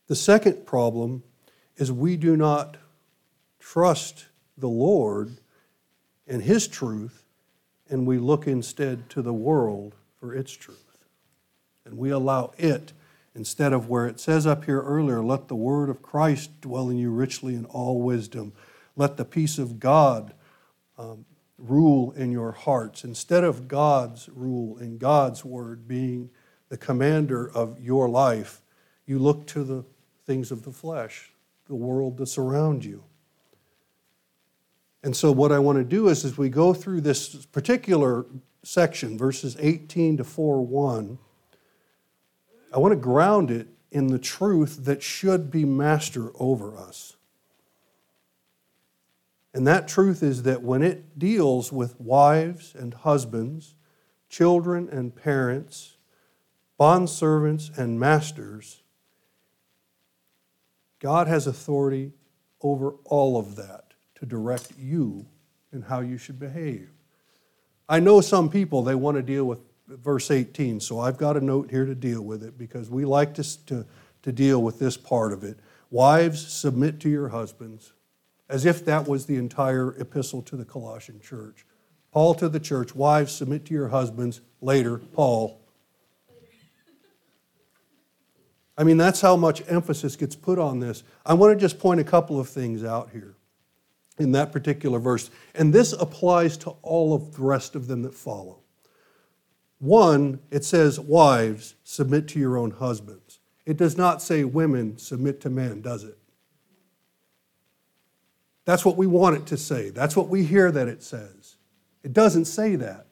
The 0.08 0.16
second 0.16 0.66
problem 0.66 1.22
is 1.76 1.92
we 1.92 2.18
do 2.18 2.36
not 2.36 2.78
trust 3.60 4.26
the 4.58 4.68
Lord 4.68 5.38
and 6.26 6.42
His 6.42 6.68
truth, 6.68 7.24
and 7.88 8.08
we 8.08 8.18
look 8.18 8.48
instead 8.48 9.12
to 9.12 9.22
the 9.22 9.32
world 9.32 9.94
for 10.20 10.34
its 10.34 10.54
truth. 10.54 10.98
And 11.86 12.00
we 12.00 12.10
allow 12.10 12.54
it, 12.58 12.94
instead 13.36 13.74
of 13.74 13.88
where 13.88 14.08
it 14.08 14.20
says 14.20 14.48
up 14.48 14.66
here 14.66 14.82
earlier, 14.82 15.22
let 15.22 15.50
the 15.50 15.56
word 15.56 15.90
of 15.90 16.02
Christ 16.02 16.62
dwell 16.62 16.90
in 16.90 16.98
you 16.98 17.12
richly 17.12 17.54
in 17.54 17.66
all 17.66 18.02
wisdom. 18.02 18.54
Let 18.96 19.18
the 19.18 19.26
peace 19.26 19.60
of 19.60 19.80
God 19.80 20.34
um, 20.98 21.26
rule 21.58 22.12
in 22.12 22.32
your 22.32 22.52
hearts. 22.52 23.04
Instead 23.04 23.44
of 23.44 23.68
God's 23.68 24.30
rule 24.30 24.78
and 24.78 25.00
God's 25.00 25.44
word 25.44 25.88
being 25.88 26.30
the 26.70 26.78
commander 26.78 27.50
of 27.50 27.80
your 27.80 28.10
life, 28.10 28.62
you 29.06 29.20
look 29.20 29.48
to 29.48 29.64
the 29.64 29.84
things 30.26 30.52
of 30.52 30.64
the 30.64 30.72
flesh, 30.72 31.32
the 31.68 31.76
world 31.76 32.18
that 32.18 32.28
surround 32.28 32.86
you. 32.86 33.04
And 35.04 35.16
so, 35.16 35.32
what 35.32 35.52
I 35.52 35.60
want 35.60 35.78
to 35.78 35.84
do 35.84 36.10
is, 36.10 36.26
as 36.26 36.38
we 36.38 36.50
go 36.50 36.74
through 36.74 37.02
this 37.02 37.46
particular 37.46 38.26
section, 38.64 39.18
verses 39.18 39.56
18 39.60 40.18
to 40.18 40.24
4 40.24 40.66
1, 40.66 41.18
I 42.74 42.80
want 42.80 42.92
to 42.92 42.98
ground 42.98 43.50
it 43.50 43.68
in 43.92 44.08
the 44.08 44.20
truth 44.20 44.84
that 44.86 45.02
should 45.02 45.50
be 45.50 45.66
master 45.66 46.32
over 46.40 46.76
us. 46.78 47.17
And 49.58 49.66
that 49.66 49.88
truth 49.88 50.22
is 50.22 50.44
that 50.44 50.62
when 50.62 50.84
it 50.84 51.18
deals 51.18 51.74
with 51.74 52.00
wives 52.00 52.76
and 52.78 52.94
husbands, 52.94 53.74
children 54.30 54.88
and 54.88 55.16
parents, 55.16 55.98
bondservants 56.80 57.76
and 57.76 58.00
masters, 58.00 58.84
God 61.00 61.26
has 61.26 61.48
authority 61.48 62.12
over 62.62 62.98
all 63.04 63.36
of 63.36 63.56
that 63.56 63.96
to 64.20 64.28
direct 64.28 64.74
you 64.78 65.26
in 65.74 65.82
how 65.82 66.02
you 66.02 66.20
should 66.20 66.40
behave. 66.40 66.92
I 67.90 68.00
know 68.00 68.22
some 68.22 68.52
people, 68.52 68.84
they 68.84 68.94
want 68.94 69.18
to 69.18 69.24
deal 69.24 69.46
with 69.46 69.62
verse 69.88 70.30
18, 70.30 70.82
so 70.82 71.00
I've 71.00 71.18
got 71.18 71.36
a 71.36 71.42
note 71.42 71.72
here 71.72 71.86
to 71.86 71.96
deal 71.96 72.22
with 72.22 72.44
it 72.44 72.60
because 72.60 72.92
we 72.92 73.06
like 73.06 73.34
to, 73.34 73.66
to, 73.66 73.88
to 74.22 74.32
deal 74.32 74.62
with 74.62 74.78
this 74.78 74.98
part 74.98 75.34
of 75.34 75.44
it. 75.44 75.58
Wives, 75.90 76.48
submit 76.48 77.00
to 77.00 77.10
your 77.10 77.30
husbands, 77.30 77.94
as 78.50 78.66
if 78.66 78.86
that 78.86 79.08
was 79.08 79.26
the 79.26 79.36
entire 79.36 80.00
epistle 80.00 80.42
to 80.44 80.56
the 80.56 80.66
Colossian 80.66 81.20
church. 81.20 81.66
Paul 82.12 82.34
to 82.36 82.50
the 82.50 82.60
church, 82.60 82.96
wives, 82.96 83.32
submit 83.32 83.66
to 83.66 83.74
your 83.74 83.90
husbands. 83.90 84.42
Later, 84.62 84.98
Paul. 84.98 85.62
I 88.78 88.84
mean, 88.84 88.98
that's 88.98 89.22
how 89.22 89.36
much 89.36 89.64
emphasis 89.68 90.16
gets 90.16 90.36
put 90.36 90.60
on 90.60 90.80
this. 90.80 91.04
I 91.26 91.34
want 91.34 91.58
to 91.58 91.60
just 91.60 91.80
point 91.80 92.00
a 92.00 92.04
couple 92.04 92.40
of 92.40 92.48
things 92.48 92.84
out 92.84 93.10
here 93.12 93.36
in 94.20 94.32
that 94.34 94.52
particular 94.52 95.00
verse. 95.00 95.30
And 95.56 95.74
this 95.74 95.94
applies 95.94 96.58
to 96.58 96.72
all 96.82 97.14
of 97.14 97.36
the 97.36 97.42
rest 97.42 97.76
of 97.76 97.88
them 97.88 98.04
that 98.04 98.14
follow. 98.14 98.60
One, 99.80 100.40
it 100.50 100.64
says, 100.64 101.00
Wives, 101.00 101.76
submit 101.84 102.28
to 102.30 102.40
your 102.40 102.58
own 102.58 102.72
husbands. 102.72 103.40
It 103.66 103.78
does 103.78 103.98
not 103.98 104.22
say, 104.22 104.44
Women, 104.44 104.98
submit 104.98 105.42
to 105.42 105.50
men, 105.50 105.82
does 105.82 106.04
it? 106.04 106.18
That's 108.68 108.84
what 108.84 108.98
we 108.98 109.08
want 109.08 109.38
it 109.38 109.46
to 109.46 109.56
say. 109.56 109.92
That's 109.92 110.14
what 110.14 110.28
we 110.28 110.44
hear 110.44 110.70
that 110.74 110.90
it 110.90 111.02
says. 111.02 111.56
It 112.04 112.12
doesn't 112.12 112.46
say 112.46 112.76
that. 112.76 113.08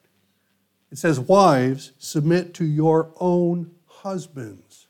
It 0.92 0.98
says, 0.98 1.18
Wives, 1.18 1.92
submit 1.96 2.52
to 2.54 2.64
your 2.66 3.10
own 3.18 3.70
husbands. 3.86 4.86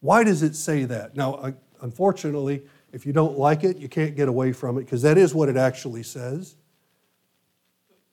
Why 0.00 0.24
does 0.24 0.42
it 0.42 0.56
say 0.56 0.84
that? 0.84 1.14
Now, 1.14 1.52
unfortunately, 1.82 2.62
if 2.90 3.04
you 3.04 3.12
don't 3.12 3.38
like 3.38 3.64
it, 3.64 3.76
you 3.76 3.86
can't 3.86 4.16
get 4.16 4.28
away 4.28 4.52
from 4.52 4.78
it 4.78 4.86
because 4.86 5.02
that 5.02 5.18
is 5.18 5.34
what 5.34 5.50
it 5.50 5.58
actually 5.58 6.04
says. 6.04 6.56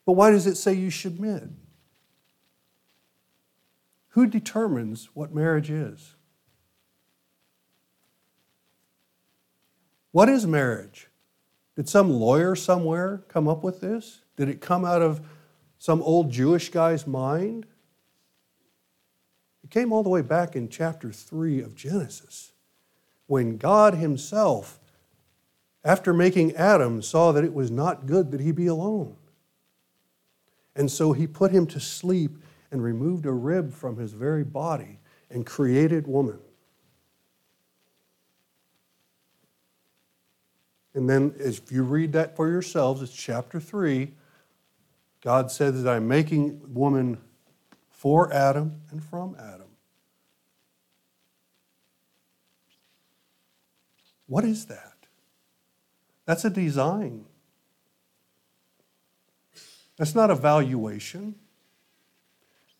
But 0.05 0.13
why 0.13 0.31
does 0.31 0.45
it 0.45 0.55
say 0.55 0.73
you 0.73 0.91
submit? 0.91 1.43
Who 4.09 4.27
determines 4.27 5.05
what 5.13 5.33
marriage 5.33 5.69
is? 5.69 6.14
What 10.15 10.29
is 10.29 10.47
marriage? 10.47 11.09
Did 11.75 11.89
some 11.89 12.09
lawyer 12.09 12.55
somewhere 12.55 13.25
come 13.27 13.49
up 13.49 13.65
with 13.65 13.81
this? 13.81 14.21
Did 14.37 14.47
it 14.47 14.61
come 14.61 14.85
out 14.85 15.01
of 15.01 15.19
some 15.77 16.01
old 16.01 16.31
Jewish 16.31 16.69
guy's 16.69 17.05
mind? 17.05 17.65
It 19.61 19.71
came 19.71 19.91
all 19.91 20.03
the 20.03 20.09
way 20.09 20.21
back 20.21 20.55
in 20.55 20.69
chapter 20.69 21.11
3 21.11 21.59
of 21.59 21.75
Genesis 21.75 22.53
when 23.27 23.57
God 23.57 23.95
Himself, 23.95 24.79
after 25.83 26.13
making 26.13 26.55
Adam, 26.55 27.01
saw 27.01 27.33
that 27.33 27.43
it 27.43 27.53
was 27.53 27.69
not 27.69 28.05
good 28.05 28.31
that 28.31 28.39
he 28.39 28.53
be 28.53 28.67
alone. 28.67 29.17
And 30.77 30.89
so 30.89 31.11
He 31.11 31.27
put 31.27 31.51
him 31.51 31.67
to 31.67 31.79
sleep 31.81 32.37
and 32.71 32.81
removed 32.81 33.25
a 33.25 33.33
rib 33.33 33.73
from 33.73 33.97
his 33.97 34.13
very 34.13 34.45
body 34.45 34.99
and 35.29 35.45
created 35.45 36.07
woman. 36.07 36.39
And 40.95 41.09
then, 41.09 41.35
if 41.37 41.71
you 41.71 41.83
read 41.83 42.13
that 42.13 42.35
for 42.35 42.47
yourselves, 42.47 43.01
it's 43.01 43.13
chapter 43.13 43.59
3. 43.59 44.13
God 45.21 45.51
says 45.51 45.83
that 45.83 45.91
I'm 45.93 46.07
making 46.07 46.73
woman 46.73 47.17
for 47.89 48.31
Adam 48.31 48.81
and 48.91 49.03
from 49.03 49.35
Adam. 49.37 49.67
What 54.27 54.45
is 54.45 54.67
that? 54.67 54.93
That's 56.25 56.45
a 56.45 56.49
design. 56.49 57.25
That's 59.97 60.15
not 60.15 60.31
a 60.31 60.35
valuation. 60.35 61.35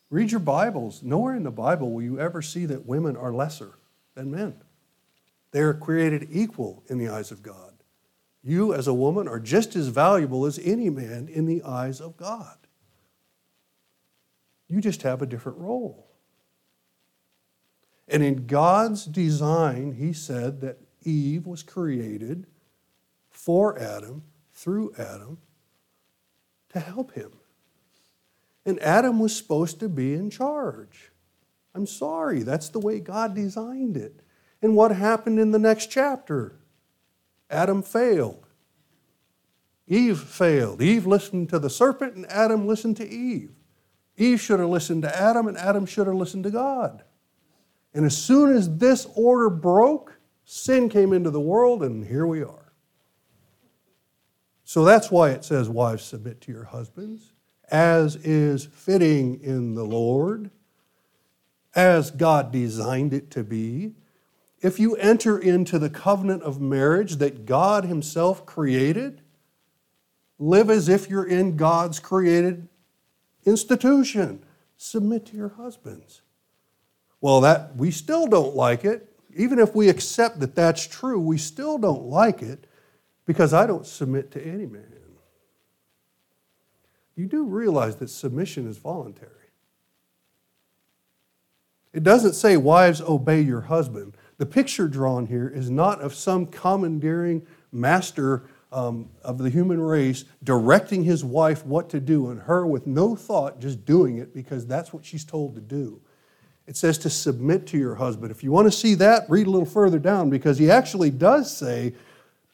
Read 0.10 0.32
your 0.32 0.40
Bibles. 0.40 1.04
Nowhere 1.04 1.36
in 1.36 1.44
the 1.44 1.52
Bible 1.52 1.92
will 1.92 2.02
you 2.02 2.20
ever 2.20 2.42
see 2.42 2.66
that 2.66 2.86
women 2.86 3.16
are 3.18 3.34
lesser 3.34 3.74
than 4.16 4.32
men. 4.32 4.56
They 5.52 5.60
are 5.60 5.74
created 5.74 6.28
equal 6.32 6.84
in 6.88 6.98
the 6.98 7.10
eyes 7.10 7.32
of 7.32 7.44
God. 7.44 7.75
You, 8.46 8.76
as 8.76 8.86
a 8.86 8.94
woman, 8.94 9.28
are 9.28 9.40
just 9.40 9.76
as 9.76 9.88
valuable 9.88 10.46
as 10.46 10.60
any 10.60 10.92
man 10.92 11.28
in 11.28 11.48
the 11.48 11.64
eyes 11.64 12.00
of 12.00 12.16
God. 12.16 12.58
You 14.68 14.82
just 14.82 15.02
have 15.02 15.24
a 15.24 15.26
different 15.26 15.58
role. 15.58 16.08
And 18.08 18.22
in 18.22 18.46
God's 18.46 19.06
design, 19.06 19.94
He 19.94 20.14
said 20.14 20.62
that 20.62 20.78
Eve 21.04 21.48
was 21.48 21.64
created 21.64 22.46
for 23.32 23.80
Adam, 23.80 24.24
through 24.54 24.94
Adam, 24.98 25.40
to 26.70 26.80
help 26.80 27.14
him. 27.14 27.32
And 28.66 28.80
Adam 28.82 29.20
was 29.20 29.36
supposed 29.36 29.80
to 29.80 29.90
be 29.90 30.14
in 30.14 30.30
charge. 30.30 31.12
I'm 31.74 31.88
sorry, 31.88 32.44
that's 32.44 32.70
the 32.70 32.80
way 32.80 33.00
God 33.00 33.36
designed 33.36 33.98
it. 33.98 34.22
And 34.62 34.76
what 34.76 34.92
happened 34.92 35.40
in 35.40 35.52
the 35.52 35.60
next 35.60 35.88
chapter? 35.88 36.60
Adam 37.50 37.82
failed. 37.82 38.48
Eve 39.88 40.20
failed. 40.20 40.82
Eve 40.82 41.06
listened 41.06 41.50
to 41.50 41.60
the 41.60 41.70
serpent, 41.70 42.16
and 42.16 42.26
Adam 42.32 42.68
listened 42.68 42.98
to 42.98 43.08
Eve. 43.08 43.52
Eve 44.18 44.42
should 44.42 44.60
have 44.60 44.70
listened 44.70 45.04
to 45.04 45.16
Adam, 45.16 45.48
and 45.48 45.58
Adam 45.58 45.86
should 45.86 46.08
have 46.08 46.16
listened 46.16 46.44
to 46.44 46.52
God. 46.52 47.04
And 47.94 48.06
as 48.06 48.18
soon 48.18 48.56
as 48.56 48.78
this 48.78 49.08
order 49.16 49.50
broke, 49.50 50.16
Sin 50.46 50.90
came 50.90 51.12
into 51.12 51.32
the 51.32 51.42
world, 51.42 51.82
and 51.82 52.06
here 52.06 52.28
we 52.28 52.44
are. 52.44 52.72
So 54.64 54.86
that's 54.86 55.10
why 55.10 55.32
it 55.32 55.44
says, 55.44 55.68
Wives, 55.68 56.04
submit 56.04 56.40
to 56.42 56.52
your 56.52 56.66
husbands, 56.66 57.34
as 57.70 58.16
is 58.18 58.66
fitting 58.66 59.42
in 59.44 59.74
the 59.74 59.84
Lord. 59.84 60.52
as 61.74 62.10
God 62.10 62.54
designed 62.54 63.14
it 63.14 63.30
to 63.32 63.44
be, 63.44 63.96
if 64.66 64.80
you 64.80 64.96
enter 64.96 65.38
into 65.38 65.78
the 65.78 65.92
covenant 65.92 66.42
of 66.42 66.60
marriage 66.60 67.18
that 67.18 67.46
God 67.46 67.86
Himself 67.86 68.48
created, 68.48 69.22
live 70.40 70.72
as 70.72 70.90
if 70.90 71.08
you're 71.08 71.28
in 71.28 71.56
God's 71.56 72.00
created 72.00 72.68
institution. 73.46 74.44
Submit 74.76 75.28
to 75.28 75.38
your 75.38 75.50
husbands. 75.50 76.24
Well, 77.22 77.42
that 77.42 77.76
we 77.76 77.92
still 77.92 78.26
don't 78.26 78.56
like 78.56 78.84
it. 78.84 79.08
Even 79.36 79.60
if 79.60 79.76
we 79.76 79.88
accept 79.88 80.40
that 80.40 80.56
that's 80.56 80.88
true, 80.88 81.20
we 81.20 81.38
still 81.38 81.78
don't 81.78 82.06
like 82.06 82.42
it 82.42 82.66
because 83.28 83.54
I 83.54 83.68
don't 83.68 83.86
submit 83.86 84.32
to 84.32 84.44
any 84.44 84.66
man. 84.66 84.96
You 87.16 87.28
do 87.28 87.44
realize 87.46 87.98
that 87.98 88.10
submission 88.10 88.68
is 88.68 88.78
voluntary. 88.80 89.32
It 91.94 92.04
doesn't 92.04 92.34
say, 92.34 92.58
Wives, 92.58 93.00
obey 93.00 93.42
your 93.42 93.62
husband. 93.62 94.18
The 94.38 94.46
picture 94.46 94.88
drawn 94.88 95.28
here 95.28 95.48
is 95.48 95.70
not 95.70 96.02
of 96.02 96.14
some 96.14 96.46
commandeering 96.46 97.46
master 97.72 98.50
um, 98.72 99.10
of 99.24 99.38
the 99.38 99.50
human 99.50 99.80
race 99.80 100.26
directing 100.44 101.04
his 101.04 101.24
wife 101.24 101.66
what 101.66 101.90
to 101.92 102.00
do, 102.00 102.30
and 102.30 102.42
her 102.42 102.68
with 102.68 102.86
no 102.86 103.16
thought 103.16 103.60
just 103.60 103.86
doing 103.86 104.18
it 104.18 104.34
because 104.34 104.68
that's 104.68 104.92
what 104.92 105.06
she's 105.06 105.24
told 105.24 105.56
to 105.56 105.62
do. 105.62 106.02
It 106.68 106.76
says 106.76 106.98
to 107.00 107.10
submit 107.10 107.68
to 107.68 107.78
your 107.78 107.96
husband. 107.96 108.32
If 108.32 108.44
you 108.44 108.52
want 108.52 108.68
to 108.68 108.72
see 108.72 108.96
that, 108.96 109.30
read 109.30 109.48
a 109.48 109.50
little 109.50 109.68
further 109.68 110.00
down 110.00 110.30
because 110.30 110.58
he 110.58 110.70
actually 110.70 111.12
does 111.12 111.56
say, 111.56 111.94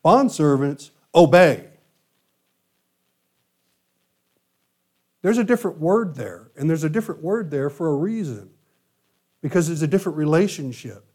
Bondservants, 0.04 0.92
obey. 1.16 1.68
There's 5.22 5.38
a 5.38 5.44
different 5.44 5.80
word 5.80 6.16
there, 6.16 6.52
and 6.58 6.70
there's 6.70 6.84
a 6.84 6.90
different 6.90 7.24
word 7.24 7.52
there 7.52 7.70
for 7.70 7.90
a 7.90 7.96
reason 7.96 8.50
because 9.42 9.70
it's 9.70 9.82
a 9.82 9.88
different 9.88 10.18
relationship. 10.18 11.06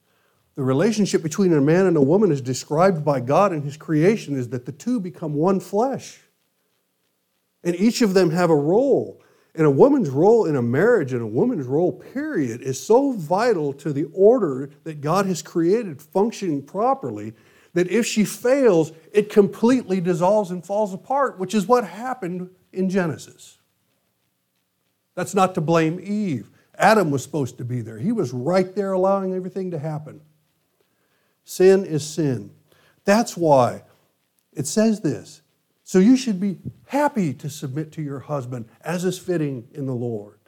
The 0.57 0.65
relationship 0.65 1.23
between 1.23 1.53
a 1.53 1.61
man 1.61 1.87
and 1.87 1.97
a 1.97 2.03
woman 2.03 2.33
is 2.33 2.41
described 2.41 3.05
by 3.05 3.21
God 3.21 3.53
in 3.53 3.63
His 3.63 3.77
creation 3.77 4.37
is 4.37 4.49
that 4.49 4.65
the 4.65 4.73
two 4.73 4.99
become 4.99 5.35
one 5.35 5.61
flesh. 5.61 6.21
And 7.63 7.77
each 7.77 8.01
of 8.01 8.15
them 8.15 8.31
have 8.31 8.49
a 8.49 8.57
role. 8.57 9.23
And 9.55 9.67
a 9.67 9.71
woman's 9.71 10.09
role 10.09 10.47
in 10.47 10.57
a 10.57 10.63
marriage 10.63 11.13
and 11.13 11.23
a 11.23 11.27
woman's 11.27 11.67
role, 11.67 11.93
period, 11.93 12.63
is 12.63 12.83
so 12.83 13.13
vital 13.13 13.73
to 13.75 13.93
the 13.93 14.05
order 14.15 14.71
that 14.85 15.01
God 15.01 15.27
has 15.27 15.43
created 15.43 16.01
functioning 16.01 16.63
properly 16.63 17.35
that 17.75 17.91
if 17.91 18.07
she 18.07 18.25
fails, 18.25 18.93
it 19.13 19.31
completely 19.31 20.01
dissolves 20.01 20.51
and 20.51 20.65
falls 20.65 20.95
apart, 20.95 21.39
which 21.39 21.55
is 21.55 21.67
what 21.67 21.85
happened 21.85 22.49
in 22.73 22.89
Genesis. 22.89 23.59
That's 25.15 25.35
not 25.35 25.55
to 25.55 25.61
blame 25.61 26.01
Eve. 26.03 26.51
Adam 26.79 27.11
was 27.11 27.23
supposed 27.23 27.59
to 27.59 27.65
be 27.65 27.83
there. 27.83 27.99
He 27.99 28.13
was 28.13 28.33
right 28.33 28.75
there 28.75 28.93
allowing 28.93 29.35
everything 29.35 29.71
to 29.73 29.79
happen. 29.79 30.21
Sin 31.47 31.85
is 31.85 32.05
sin. 32.05 32.51
That's 33.05 33.37
why 33.37 33.85
it 34.53 34.67
says 34.67 35.01
this. 35.01 35.43
So 35.85 36.01
you 36.01 36.17
should 36.17 36.41
be 36.41 36.59
happy 36.89 37.33
to 37.35 37.49
submit 37.49 37.93
to 37.93 38.03
your 38.03 38.19
husband 38.19 38.69
as 38.81 39.05
is 39.05 39.17
fitting 39.17 39.69
in 39.73 39.87
the 39.87 39.95
Lord. 39.95 40.41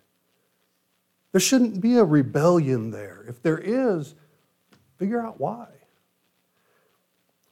There 1.31 1.41
shouldn't 1.41 1.81
be 1.81 1.97
a 1.97 2.05
rebellion 2.05 2.91
there. 2.91 3.25
If 3.29 3.41
there 3.43 3.59
is, 3.59 4.17
figure 4.99 5.25
out 5.25 5.39
why. 5.39 5.69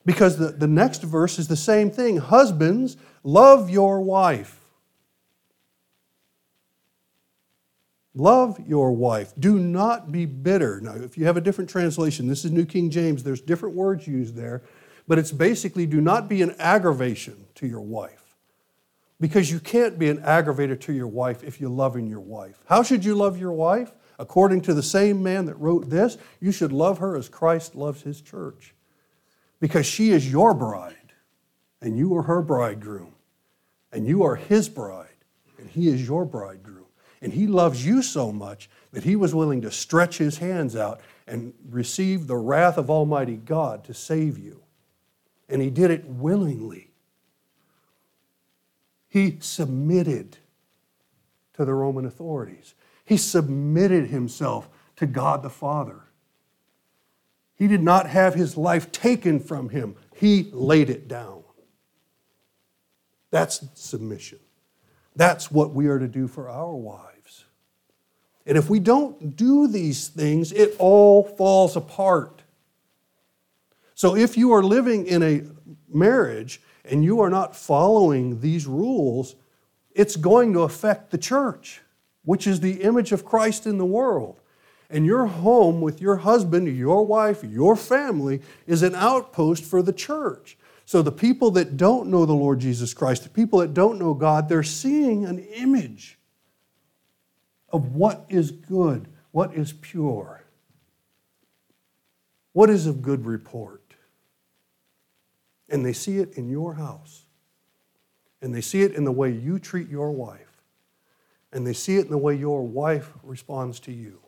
Because 0.04 0.38
the, 0.38 0.48
the 0.48 0.66
next 0.66 1.02
verse 1.02 1.38
is 1.38 1.46
the 1.46 1.56
same 1.56 1.92
thing. 1.92 2.16
Husbands, 2.16 2.96
love 3.22 3.70
your 3.70 4.00
wife 4.00 4.65
Love 8.16 8.58
your 8.66 8.92
wife. 8.92 9.35
Do 9.38 9.58
not 9.58 10.11
be 10.11 10.25
bitter. 10.25 10.80
Now, 10.80 10.94
if 10.94 11.18
you 11.18 11.26
have 11.26 11.37
a 11.37 11.40
different 11.42 11.68
translation, 11.68 12.26
this 12.26 12.46
is 12.46 12.50
New 12.50 12.64
King 12.64 12.88
James, 12.88 13.23
there's 13.23 13.42
different 13.42 13.75
words 13.75 14.06
used 14.06 14.35
there, 14.35 14.62
but 15.06 15.18
it's 15.18 15.33
basically 15.33 15.85
do 15.85 16.00
not 16.00 16.26
be 16.26 16.40
an 16.40 16.57
aggravation 16.59 17.44
to 17.57 17.66
your 17.66 17.83
wife. 17.83 18.35
Because 19.20 19.50
you 19.50 19.61
can't 19.61 19.98
be 19.98 20.09
an 20.09 20.22
aggravator 20.22 20.81
to 20.81 20.94
your 20.94 21.07
wife 21.07 21.44
if 21.44 21.61
you're 21.61 21.68
loving 21.68 22.07
your 22.07 22.20
wife. 22.20 22.59
How 22.64 22.83
should 22.83 23.05
you 23.05 23.14
love 23.14 23.38
your 23.38 23.52
wife? 23.52 23.92
According 24.18 24.62
to 24.62 24.72
the 24.72 24.83
same 24.83 25.22
man 25.22 25.44
that 25.44 25.61
wrote 25.61 25.90
this, 25.90 26.16
you 26.40 26.52
should 26.52 26.72
love 26.72 26.98
her 26.98 27.16
as 27.16 27.29
Christ 27.29 27.74
loves 27.74 28.00
his 28.00 28.22
church. 28.22 28.74
Because 29.61 29.85
she 29.85 30.11
is 30.11 30.31
your 30.31 30.55
bride, 30.55 31.12
and 31.83 31.98
you 31.98 32.16
are 32.16 32.22
her 32.22 32.40
bridegroom, 32.40 33.12
and 33.92 34.07
you 34.07 34.22
are 34.22 34.37
his 34.37 34.70
bride, 34.70 35.09
and 35.59 35.68
he 35.68 35.88
is 35.88 36.07
your 36.07 36.24
bridegroom. 36.24 36.86
And 37.20 37.33
He 37.33 37.46
loves 37.46 37.85
you 37.85 38.02
so 38.02 38.33
much 38.33 38.68
that 38.92 39.05
He 39.05 39.16
was 39.16 39.35
willing 39.35 39.62
to 39.62 39.70
stretch 39.70 40.18
His 40.18 40.38
hands 40.38 40.76
out 40.76 41.00
and 41.26 41.55
receive 41.68 42.26
the 42.26 42.37
wrath 42.37 42.79
of 42.79 42.90
Almighty 42.90 43.37
God 43.37 43.85
to 43.85 43.94
save 43.94 44.38
you. 44.38 44.62
And 45.48 45.62
He 45.62 45.70
did 45.70 45.90
it 45.90 46.05
willingly. 46.07 46.90
He 49.09 49.38
submitted 49.40 50.38
to 51.55 51.64
the 51.64 51.74
Roman 51.74 52.05
authorities, 52.05 52.74
He 53.05 53.16
submitted 53.16 54.09
Himself 54.09 54.68
to 54.96 55.07
God 55.07 55.42
the 55.42 55.50
Father. 55.50 56.02
He 57.57 57.66
did 57.66 57.83
not 57.83 58.07
have 58.09 58.35
His 58.35 58.57
life 58.57 58.92
taken 58.92 59.40
from 59.40 59.70
Him, 59.70 59.96
He 60.14 60.50
laid 60.52 60.90
it 60.90 61.09
down. 61.09 61.42
That's 63.31 63.64
submission. 63.74 64.38
That's 65.16 65.50
what 65.50 65.72
we 65.72 65.88
are 65.88 65.98
to 65.98 66.07
do 66.07 66.29
for 66.29 66.48
our 66.48 66.74
wives. 66.74 67.46
And 68.46 68.57
if 68.57 68.70
we 68.70 68.79
don't 68.79 69.35
do 69.35 69.66
these 69.66 70.09
things, 70.09 70.52
it 70.52 70.76
all 70.79 71.24
falls 71.24 71.74
apart. 71.74 72.42
So 73.94 74.14
if 74.14 74.37
you 74.37 74.52
are 74.52 74.62
living 74.62 75.07
in 75.07 75.22
a 75.22 75.42
marriage 75.88 76.61
and 76.85 77.02
you 77.02 77.20
are 77.20 77.31
not 77.31 77.57
following 77.57 78.40
these 78.40 78.66
rules, 78.66 79.35
it's 79.94 80.16
going 80.16 80.52
to 80.52 80.61
affect 80.61 81.11
the 81.11 81.18
church, 81.18 81.81
which 82.24 82.46
is 82.46 82.61
the 82.61 82.83
image 82.83 83.11
of 83.11 83.24
Christ 83.24 83.66
in 83.66 83.79
the 83.79 83.87
world. 83.87 84.40
And 84.90 85.07
your 85.07 85.26
home 85.26 85.81
with 85.81 86.00
your 86.00 86.16
husband, 86.16 86.68
your 86.76 87.05
wife, 87.05 87.42
your 87.42 87.74
family 87.74 88.42
is 88.66 88.83
an 88.83 88.94
outpost 88.94 89.64
for 89.64 89.83
the 89.83 89.92
church. 89.92 90.57
So 90.87 91.03
the 91.03 91.12
people 91.12 91.51
that 91.53 91.77
don't 91.77 92.09
know 92.09 92.25
the 92.25 92.33
Lord 92.33 92.61
Jesus 92.61 92.94
Christ, 92.94 93.25
the 93.25 93.29
people 93.29 93.59
that 93.59 93.75
don't 93.75 93.99
know 93.99 94.14
God, 94.14 94.49
they're 94.49 94.62
seeing 94.62 95.27
an 95.27 95.40
image 95.40 96.16
of 97.68 97.96
what 97.96 98.25
is 98.29 98.53
good, 98.53 99.09
what 99.33 99.53
is 99.53 99.72
pure, 99.72 100.44
what 102.53 102.70
is 102.70 102.87
of 102.87 103.03
good 103.03 103.27
report. 103.27 103.83
And 105.68 105.85
they 105.85 105.92
see 105.92 106.18
it 106.18 106.35
in 106.35 106.49
your 106.49 106.75
house. 106.75 107.25
And 108.40 108.55
they 108.55 108.61
see 108.61 108.83
it 108.83 108.92
in 108.92 109.03
the 109.03 109.11
way 109.11 109.33
you 109.33 109.59
treat 109.59 109.88
your 109.88 110.12
wife. 110.12 110.62
And 111.53 111.66
they 111.66 111.72
see 111.72 111.96
it 111.96 112.05
in 112.05 112.12
the 112.12 112.18
way 112.18 112.37
your 112.37 112.62
wife 112.62 113.11
responds 113.25 113.81
to 113.81 113.92
you. 113.92 114.20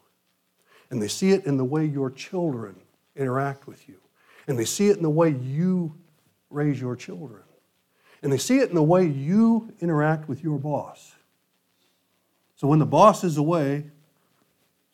And 0.90 1.00
they 1.00 1.08
see 1.08 1.30
it 1.30 1.44
in 1.44 1.56
the 1.56 1.64
way 1.64 1.84
your 1.84 2.10
children 2.10 2.74
interact 3.14 3.68
with 3.68 3.88
you. 3.88 4.00
And 4.48 4.58
they 4.58 4.64
see 4.64 4.88
it 4.88 4.96
in 4.96 5.04
the 5.04 5.10
way 5.10 5.30
you 5.30 5.94
raise 6.50 6.80
your 6.80 6.96
children. 6.96 7.42
And 8.22 8.32
they 8.32 8.38
see 8.38 8.58
it 8.58 8.68
in 8.68 8.74
the 8.74 8.82
way 8.82 9.06
you 9.06 9.72
interact 9.80 10.28
with 10.28 10.42
your 10.42 10.58
boss. 10.58 11.14
So 12.56 12.66
when 12.66 12.80
the 12.80 12.86
boss 12.86 13.22
is 13.22 13.36
away, 13.36 13.84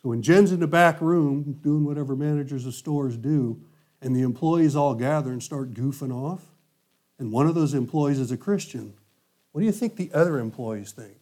so 0.02 0.10
when 0.10 0.20
Jen's 0.20 0.52
in 0.52 0.60
the 0.60 0.66
back 0.66 1.00
room 1.00 1.58
doing 1.62 1.84
whatever 1.84 2.14
managers 2.14 2.66
of 2.66 2.74
stores 2.74 3.16
do, 3.16 3.60
and 4.02 4.14
the 4.14 4.20
employees 4.20 4.76
all 4.76 4.94
gather 4.94 5.32
and 5.32 5.42
start 5.42 5.72
goofing 5.72 6.12
off, 6.12 6.42
and 7.18 7.32
one 7.32 7.46
of 7.46 7.54
those 7.54 7.72
employees 7.72 8.18
is 8.18 8.30
a 8.30 8.36
Christian, 8.36 8.92
what 9.52 9.60
do 9.60 9.66
you 9.66 9.72
think 9.72 9.96
the 9.96 10.12
other 10.12 10.38
employees 10.38 10.92
think? 10.92 11.16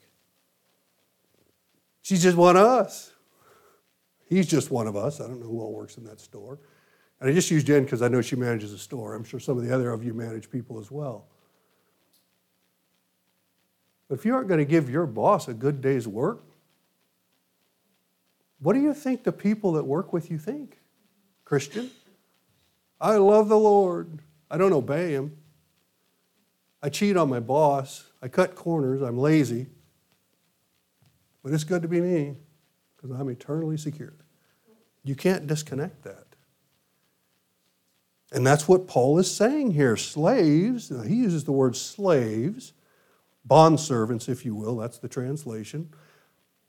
She's 2.02 2.22
just 2.22 2.36
one 2.36 2.56
of 2.56 2.64
us. 2.64 3.12
He's 4.28 4.48
just 4.48 4.70
one 4.70 4.88
of 4.88 4.96
us. 4.96 5.20
I 5.20 5.28
don't 5.28 5.38
know 5.38 5.46
who 5.46 5.60
all 5.60 5.72
works 5.72 5.96
in 5.96 6.04
that 6.04 6.20
store. 6.20 6.58
And 7.22 7.30
I 7.30 7.34
just 7.34 7.52
use 7.52 7.62
Jen 7.62 7.84
because 7.84 8.02
I 8.02 8.08
know 8.08 8.20
she 8.20 8.34
manages 8.34 8.72
a 8.72 8.78
store. 8.78 9.14
I'm 9.14 9.22
sure 9.22 9.38
some 9.38 9.56
of 9.56 9.64
the 9.64 9.72
other 9.72 9.92
of 9.92 10.02
you 10.02 10.12
manage 10.12 10.50
people 10.50 10.80
as 10.80 10.90
well. 10.90 11.26
But 14.08 14.18
if 14.18 14.24
you 14.24 14.34
aren't 14.34 14.48
going 14.48 14.58
to 14.58 14.64
give 14.64 14.90
your 14.90 15.06
boss 15.06 15.46
a 15.46 15.54
good 15.54 15.80
day's 15.80 16.08
work, 16.08 16.42
what 18.58 18.72
do 18.72 18.80
you 18.80 18.92
think 18.92 19.22
the 19.22 19.30
people 19.30 19.74
that 19.74 19.84
work 19.84 20.12
with 20.12 20.32
you 20.32 20.38
think? 20.38 20.80
Christian? 21.44 21.92
I 23.00 23.14
love 23.18 23.48
the 23.48 23.58
Lord. 23.58 24.18
I 24.50 24.58
don't 24.58 24.72
obey 24.72 25.12
him. 25.12 25.36
I 26.82 26.88
cheat 26.88 27.16
on 27.16 27.30
my 27.30 27.38
boss. 27.38 28.10
I 28.20 28.26
cut 28.26 28.56
corners. 28.56 29.00
I'm 29.00 29.16
lazy. 29.16 29.68
But 31.44 31.52
it's 31.52 31.62
good 31.62 31.82
to 31.82 31.88
be 31.88 32.00
me 32.00 32.34
because 32.96 33.16
I'm 33.16 33.28
eternally 33.28 33.76
secure. 33.76 34.14
You 35.04 35.14
can't 35.14 35.46
disconnect 35.46 36.02
that. 36.02 36.31
And 38.32 38.46
that's 38.46 38.66
what 38.66 38.88
Paul 38.88 39.18
is 39.18 39.30
saying 39.30 39.72
here. 39.72 39.96
Slaves, 39.96 40.90
he 41.06 41.16
uses 41.16 41.44
the 41.44 41.52
word 41.52 41.76
slaves, 41.76 42.72
bondservants, 43.46 44.28
if 44.28 44.44
you 44.44 44.54
will, 44.54 44.76
that's 44.76 44.98
the 44.98 45.08
translation. 45.08 45.90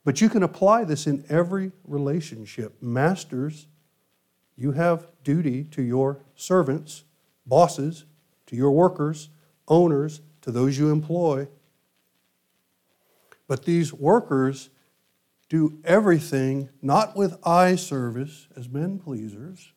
But 0.04 0.20
you 0.20 0.30
can 0.30 0.44
apply 0.44 0.84
this 0.84 1.08
in 1.08 1.24
every 1.30 1.72
relationship. 1.86 2.82
Masters, 2.82 3.68
you 4.58 4.74
have 4.74 5.08
duty 5.24 5.64
to 5.66 5.82
your 5.82 6.20
servants, 6.36 7.06
bosses, 7.46 8.06
to 8.48 8.56
your 8.56 8.72
workers, 8.72 9.30
owners, 9.68 10.22
to 10.42 10.52
those 10.52 10.78
you 10.78 10.92
employ. 10.92 11.48
But 13.48 13.66
these 13.66 13.94
workers 13.94 14.70
do 15.48 15.80
everything 15.86 16.70
not 16.82 17.16
with 17.16 17.38
eye 17.46 17.76
service 17.76 18.48
as 18.56 18.68
men 18.68 19.00
pleasers. 19.00 19.73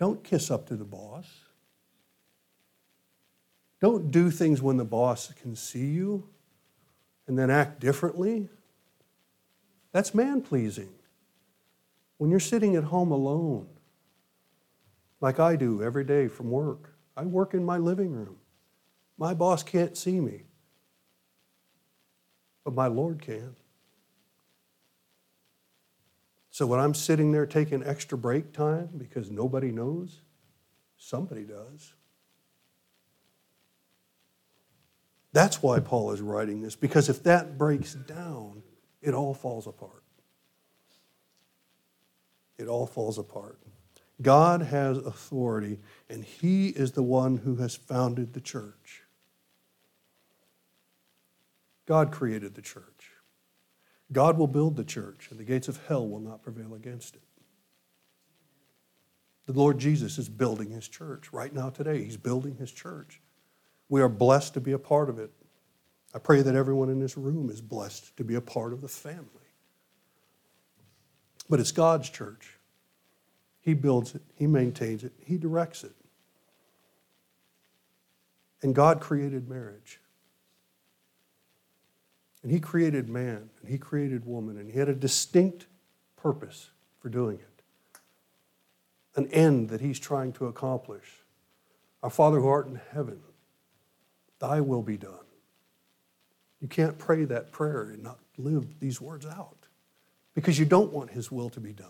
Don't 0.00 0.24
kiss 0.24 0.50
up 0.50 0.66
to 0.68 0.76
the 0.76 0.84
boss. 0.84 1.26
Don't 3.82 4.10
do 4.10 4.30
things 4.30 4.62
when 4.62 4.78
the 4.78 4.84
boss 4.84 5.30
can 5.34 5.54
see 5.54 5.88
you 5.88 6.26
and 7.26 7.38
then 7.38 7.50
act 7.50 7.80
differently. 7.80 8.48
That's 9.92 10.14
man 10.14 10.40
pleasing. 10.40 10.88
When 12.16 12.30
you're 12.30 12.40
sitting 12.40 12.76
at 12.76 12.84
home 12.84 13.10
alone, 13.10 13.66
like 15.20 15.38
I 15.38 15.54
do 15.54 15.82
every 15.82 16.04
day 16.04 16.28
from 16.28 16.50
work, 16.50 16.94
I 17.14 17.26
work 17.26 17.52
in 17.52 17.62
my 17.62 17.76
living 17.76 18.10
room. 18.10 18.38
My 19.18 19.34
boss 19.34 19.62
can't 19.62 19.98
see 19.98 20.18
me, 20.18 20.44
but 22.64 22.72
my 22.72 22.86
Lord 22.86 23.20
can. 23.20 23.54
So 26.60 26.66
when 26.66 26.78
I'm 26.78 26.92
sitting 26.92 27.32
there 27.32 27.46
taking 27.46 27.82
extra 27.82 28.18
break 28.18 28.52
time 28.52 28.90
because 28.98 29.30
nobody 29.30 29.72
knows, 29.72 30.20
somebody 30.98 31.44
does. 31.44 31.94
That's 35.32 35.62
why 35.62 35.80
Paul 35.80 36.12
is 36.12 36.20
writing 36.20 36.60
this, 36.60 36.76
because 36.76 37.08
if 37.08 37.22
that 37.22 37.56
breaks 37.56 37.94
down, 37.94 38.62
it 39.00 39.14
all 39.14 39.32
falls 39.32 39.66
apart. 39.66 40.02
It 42.58 42.68
all 42.68 42.86
falls 42.86 43.16
apart. 43.16 43.58
God 44.20 44.60
has 44.60 44.98
authority, 44.98 45.78
and 46.10 46.22
He 46.22 46.68
is 46.68 46.92
the 46.92 47.02
one 47.02 47.38
who 47.38 47.56
has 47.56 47.74
founded 47.74 48.34
the 48.34 48.40
church. 48.42 49.04
God 51.86 52.12
created 52.12 52.54
the 52.54 52.60
church. 52.60 52.99
God 54.12 54.38
will 54.38 54.48
build 54.48 54.76
the 54.76 54.84
church, 54.84 55.28
and 55.30 55.38
the 55.38 55.44
gates 55.44 55.68
of 55.68 55.80
hell 55.86 56.06
will 56.06 56.20
not 56.20 56.42
prevail 56.42 56.74
against 56.74 57.14
it. 57.14 57.22
The 59.46 59.52
Lord 59.52 59.78
Jesus 59.78 60.18
is 60.18 60.28
building 60.28 60.70
His 60.70 60.88
church 60.88 61.32
right 61.32 61.52
now, 61.52 61.70
today. 61.70 62.04
He's 62.04 62.16
building 62.16 62.56
His 62.56 62.72
church. 62.72 63.20
We 63.88 64.00
are 64.00 64.08
blessed 64.08 64.54
to 64.54 64.60
be 64.60 64.72
a 64.72 64.78
part 64.78 65.08
of 65.08 65.18
it. 65.18 65.30
I 66.14 66.18
pray 66.18 66.42
that 66.42 66.54
everyone 66.54 66.88
in 66.88 66.98
this 66.98 67.16
room 67.16 67.50
is 67.50 67.60
blessed 67.60 68.16
to 68.16 68.24
be 68.24 68.34
a 68.34 68.40
part 68.40 68.72
of 68.72 68.80
the 68.80 68.88
family. 68.88 69.26
But 71.48 71.60
it's 71.60 71.72
God's 71.72 72.08
church. 72.10 72.58
He 73.60 73.74
builds 73.74 74.14
it, 74.14 74.22
He 74.34 74.46
maintains 74.46 75.04
it, 75.04 75.12
He 75.24 75.36
directs 75.36 75.84
it. 75.84 75.92
And 78.62 78.74
God 78.74 79.00
created 79.00 79.48
marriage. 79.48 80.00
And 82.42 82.50
He 82.50 82.60
created 82.60 83.08
man, 83.08 83.50
and 83.60 83.70
He 83.70 83.78
created 83.78 84.24
woman, 84.24 84.56
and 84.56 84.70
He 84.70 84.78
had 84.78 84.88
a 84.88 84.94
distinct 84.94 85.66
purpose 86.16 86.70
for 86.98 87.08
doing 87.08 87.38
it, 87.38 87.98
an 89.16 89.26
end 89.28 89.68
that 89.70 89.80
He's 89.80 89.98
trying 89.98 90.32
to 90.34 90.46
accomplish. 90.46 91.24
Our 92.02 92.10
Father 92.10 92.40
who 92.40 92.48
art 92.48 92.66
in 92.66 92.80
heaven, 92.92 93.20
Thy 94.38 94.60
will 94.60 94.82
be 94.82 94.96
done. 94.96 95.26
You 96.60 96.68
can't 96.68 96.98
pray 96.98 97.24
that 97.24 97.52
prayer 97.52 97.90
and 97.90 98.02
not 98.02 98.18
live 98.38 98.80
these 98.80 99.00
words 99.00 99.26
out 99.26 99.66
because 100.34 100.58
you 100.58 100.64
don't 100.64 100.92
want 100.92 101.10
His 101.10 101.30
will 101.30 101.50
to 101.50 101.60
be 101.60 101.72
done. 101.72 101.88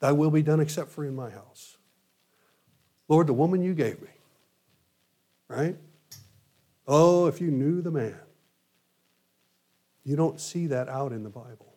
Thy 0.00 0.12
will 0.12 0.30
be 0.30 0.42
done 0.42 0.60
except 0.60 0.90
for 0.90 1.04
in 1.04 1.14
my 1.14 1.30
house. 1.30 1.78
Lord, 3.08 3.26
the 3.26 3.32
woman 3.34 3.62
you 3.62 3.74
gave 3.74 4.00
me, 4.02 4.08
right? 5.48 5.76
Oh, 6.86 7.26
if 7.26 7.40
you 7.40 7.50
knew 7.50 7.80
the 7.80 7.90
man. 7.90 8.18
You 10.04 10.16
don't 10.16 10.40
see 10.40 10.66
that 10.68 10.88
out 10.88 11.12
in 11.12 11.22
the 11.22 11.30
Bible. 11.30 11.74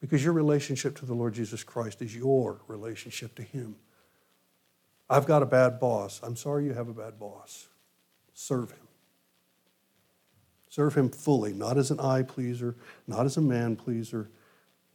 Because 0.00 0.24
your 0.24 0.32
relationship 0.32 0.96
to 0.98 1.06
the 1.06 1.14
Lord 1.14 1.34
Jesus 1.34 1.62
Christ 1.62 2.00
is 2.00 2.14
your 2.14 2.60
relationship 2.68 3.34
to 3.34 3.42
Him. 3.42 3.76
I've 5.10 5.26
got 5.26 5.42
a 5.42 5.46
bad 5.46 5.80
boss. 5.80 6.20
I'm 6.22 6.36
sorry 6.36 6.66
you 6.66 6.74
have 6.74 6.88
a 6.88 6.94
bad 6.94 7.18
boss. 7.18 7.68
Serve 8.34 8.70
him. 8.70 8.86
Serve 10.68 10.94
him 10.94 11.08
fully, 11.08 11.54
not 11.54 11.78
as 11.78 11.90
an 11.90 11.98
eye 11.98 12.22
pleaser, 12.22 12.76
not 13.06 13.24
as 13.24 13.36
a 13.36 13.40
man 13.40 13.74
pleaser, 13.74 14.28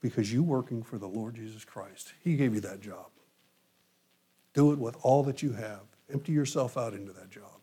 because 0.01 0.31
you're 0.31 0.43
working 0.43 0.83
for 0.83 0.99
the 0.99 1.07
Lord 1.07 1.35
Jesus 1.35 1.65
Christ. 1.65 2.13
He 2.23 2.35
gave 2.35 2.53
you 2.53 2.61
that 2.61 2.79
job. 2.79 3.07
Do 4.53 4.71
it 4.71 4.77
with 4.77 4.95
all 5.01 5.23
that 5.23 5.41
you 5.41 5.53
have. 5.53 5.81
Empty 6.11 6.31
yourself 6.31 6.77
out 6.77 6.93
into 6.93 7.11
that 7.13 7.31
job. 7.31 7.62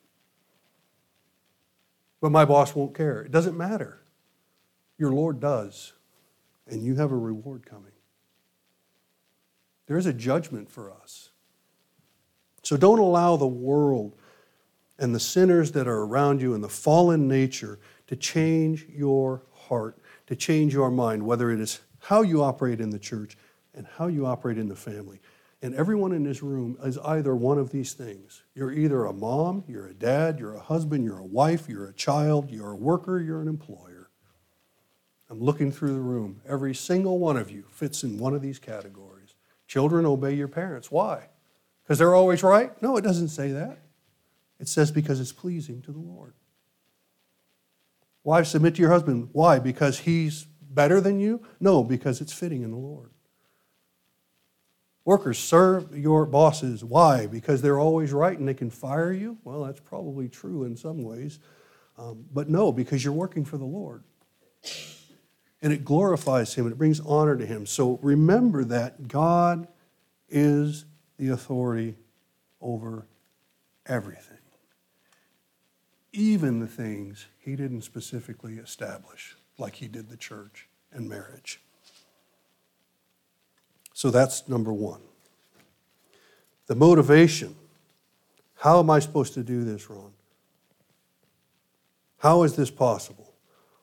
But 2.21 2.31
my 2.31 2.45
boss 2.45 2.75
won't 2.75 2.95
care. 2.95 3.23
It 3.23 3.31
doesn't 3.31 3.57
matter. 3.57 4.01
Your 4.99 5.13
Lord 5.13 5.41
does, 5.41 5.95
and 6.67 6.83
you 6.83 6.97
have 6.97 7.13
a 7.13 7.17
reward 7.17 7.65
coming. 7.65 7.93
There 9.87 9.97
is 9.97 10.07
a 10.07 10.13
judgment 10.13 10.71
for 10.71 10.93
us. 10.93 11.31
So 12.63 12.77
don't 12.77 12.99
allow 12.99 13.37
the 13.37 13.47
world 13.47 14.15
and 14.99 15.15
the 15.15 15.21
sinners 15.21 15.73
that 15.73 15.89
are 15.89 16.03
around 16.03 16.43
you 16.43 16.55
and 16.55 16.63
the 16.63 16.69
fallen 16.69 17.27
nature 17.27 17.79
to 18.07 18.17
change 18.17 18.87
your 18.89 19.43
heart, 19.53 19.99
to 20.27 20.37
change 20.37 20.75
your 20.75 20.91
mind, 20.91 21.25
whether 21.25 21.51
it 21.51 21.61
is 21.61 21.81
how 22.01 22.23
you 22.23 22.43
operate 22.43 22.81
in 22.81 22.91
the 22.91 22.99
church 22.99 23.37
and 23.75 23.87
how 23.97 24.07
you 24.07 24.27
operate 24.27 24.59
in 24.59 24.69
the 24.69 24.77
family. 24.77 25.21
And 25.63 25.75
everyone 25.75 26.13
in 26.13 26.23
this 26.23 26.43
room 26.43 26.79
is 26.83 26.97
either 26.99 27.35
one 27.37 27.59
of 27.59 27.71
these 27.71 27.93
things. 27.93 28.43
You're 28.55 28.73
either 28.73 29.05
a 29.05 29.13
mom, 29.13 29.65
you're 29.69 29.89
a 29.89 29.95
dad, 29.95 30.39
you're 30.39 30.55
a 30.55 30.61
husband, 30.61 31.05
you're 31.05 31.19
a 31.19 31.25
wife, 31.25 31.69
you're 31.69 31.87
a 31.87 31.93
child, 31.93 32.51
you're 32.51 32.71
a 32.71 32.77
worker, 32.77 33.21
you're 33.21 33.43
an 33.43 33.49
employer. 33.49 34.11
I'm 35.29 35.41
looking 35.41 35.71
through 35.71 35.95
the 35.95 36.01
room. 36.01 36.41
Every 36.49 36.75
single 36.75 37.19
one 37.19 37.37
of 37.37 37.51
you 37.51 37.65
fits 37.71 38.03
in 38.03 38.19
one 38.19 38.35
of 38.35 38.43
these 38.43 38.59
categories. 38.59 39.35
Children, 39.69 40.07
obey 40.07 40.35
your 40.35 40.49
parents. 40.49 40.91
Why? 40.91 41.29
Because 41.85 41.99
they're 41.99 42.15
always 42.15 42.43
right? 42.43 42.81
No, 42.83 42.97
it 42.97 43.03
doesn't 43.03 43.29
say 43.29 43.53
that. 43.53 43.79
It 44.59 44.69
says 44.69 44.91
because 44.91 45.21
it's 45.21 45.33
pleasing 45.33 45.83
to 45.83 45.93
the 45.93 45.99
Lord. 45.99 46.35
Wives, 48.25 48.51
submit 48.51 48.75
to 48.75 48.81
your 48.81 48.91
husband. 48.91 49.29
Why? 49.33 49.59
Because 49.59 50.01
he's 50.01 50.47
better 50.71 51.01
than 51.01 51.21
you? 51.21 51.43
No, 51.61 51.85
because 51.85 52.21
it's 52.21 52.33
fitting 52.33 52.63
in 52.63 52.71
the 52.71 52.77
Lord. 52.77 53.11
Workers, 55.05 55.39
serve 55.39 55.97
your 55.97 56.27
bosses. 56.27 56.85
Why? 56.85 57.27
Because 57.27 57.63
they're 57.63 57.79
always 57.79 58.13
right 58.13 58.39
and 58.39 58.47
they 58.47 58.55
can 58.55 58.71
fire 58.71 59.13
you? 59.13 59.39
Well, 59.45 59.65
that's 59.65 59.81
probably 59.81 60.29
true 60.29 60.65
in 60.65 60.77
some 60.77 61.03
ways. 61.03 61.39
Um, 61.99 62.27
but 62.33 62.49
no, 62.49 62.73
because 62.73 63.05
you're 63.05 63.13
working 63.13 63.45
for 63.45 63.59
the 63.59 63.65
Lord. 63.65 64.03
And 65.63 65.73
it 65.73 65.85
glorifies 65.85 66.55
Him 66.55 66.67
and 66.67 66.73
it 66.73 66.79
brings 66.79 67.01
honor 67.01 67.37
to 67.37 67.47
Him. 67.47 67.67
So 67.67 67.99
remember 68.03 68.65
that 68.65 69.09
God 69.09 69.69
is 70.29 70.85
the 71.19 71.29
authority 71.29 71.97
over 72.61 73.07
everything, 73.87 74.39
even 76.13 76.61
the 76.61 76.67
things 76.67 77.27
he 77.39 77.57
didn't 77.57 77.83
specifically 77.83 78.55
establish, 78.55 79.37
like 79.59 79.77
he 79.77 79.89
did 79.89 80.09
the 80.09 80.17
church 80.17 80.69
and 80.93 81.09
marriage. 81.09 81.61
So 84.01 84.11
that's 84.11 84.49
number 84.49 84.73
one. 84.73 85.03
The 86.69 86.75
motivation. 86.75 87.55
How 88.55 88.79
am 88.79 88.89
I 88.89 88.99
supposed 88.99 89.35
to 89.35 89.43
do 89.43 89.63
this, 89.63 89.91
Ron? 89.91 90.15
How 92.17 92.45
is 92.45 92.57
this 92.57 92.71
possible? 92.71 93.35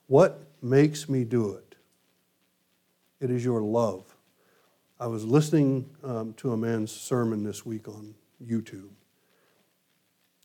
What 0.08 0.42
makes 0.60 1.08
me 1.08 1.24
do 1.24 1.54
it? 1.54 1.76
It 3.20 3.30
is 3.30 3.46
your 3.46 3.62
love 3.62 4.06
I 5.00 5.06
was 5.06 5.24
listening 5.24 5.88
um, 6.04 6.34
to 6.38 6.52
a 6.52 6.58
man's 6.58 6.92
sermon 6.92 7.44
this 7.44 7.64
week 7.64 7.88
on 7.88 8.16
YouTube. 8.44 8.90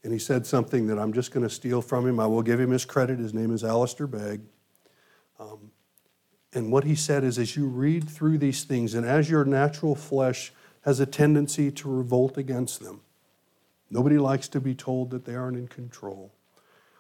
And 0.04 0.12
he 0.12 0.18
said 0.18 0.46
something 0.46 0.87
that 0.88 0.98
I'm 0.98 1.14
just 1.14 1.32
going 1.32 1.48
to 1.48 1.54
steal 1.54 1.80
from 1.80 2.06
him. 2.06 2.20
I 2.20 2.26
will 2.26 2.42
give 2.42 2.61
him 2.61 2.72
his 2.72 2.85
credit. 2.85 3.18
His 3.18 3.32
name 3.32 3.54
is 3.54 3.64
Alistair 3.64 4.06
Begg. 4.06 4.42
Um, 5.40 5.70
and 6.54 6.70
what 6.70 6.84
he 6.84 6.94
said 6.94 7.24
is 7.24 7.38
as 7.38 7.56
you 7.56 7.66
read 7.66 8.08
through 8.08 8.38
these 8.38 8.64
things, 8.64 8.94
and 8.94 9.06
as 9.06 9.30
your 9.30 9.44
natural 9.44 9.94
flesh 9.94 10.52
has 10.82 11.00
a 11.00 11.06
tendency 11.06 11.70
to 11.70 11.90
revolt 11.90 12.36
against 12.36 12.80
them, 12.80 13.00
nobody 13.90 14.18
likes 14.18 14.48
to 14.48 14.60
be 14.60 14.74
told 14.74 15.10
that 15.10 15.24
they 15.24 15.34
aren't 15.34 15.56
in 15.56 15.68
control. 15.68 16.32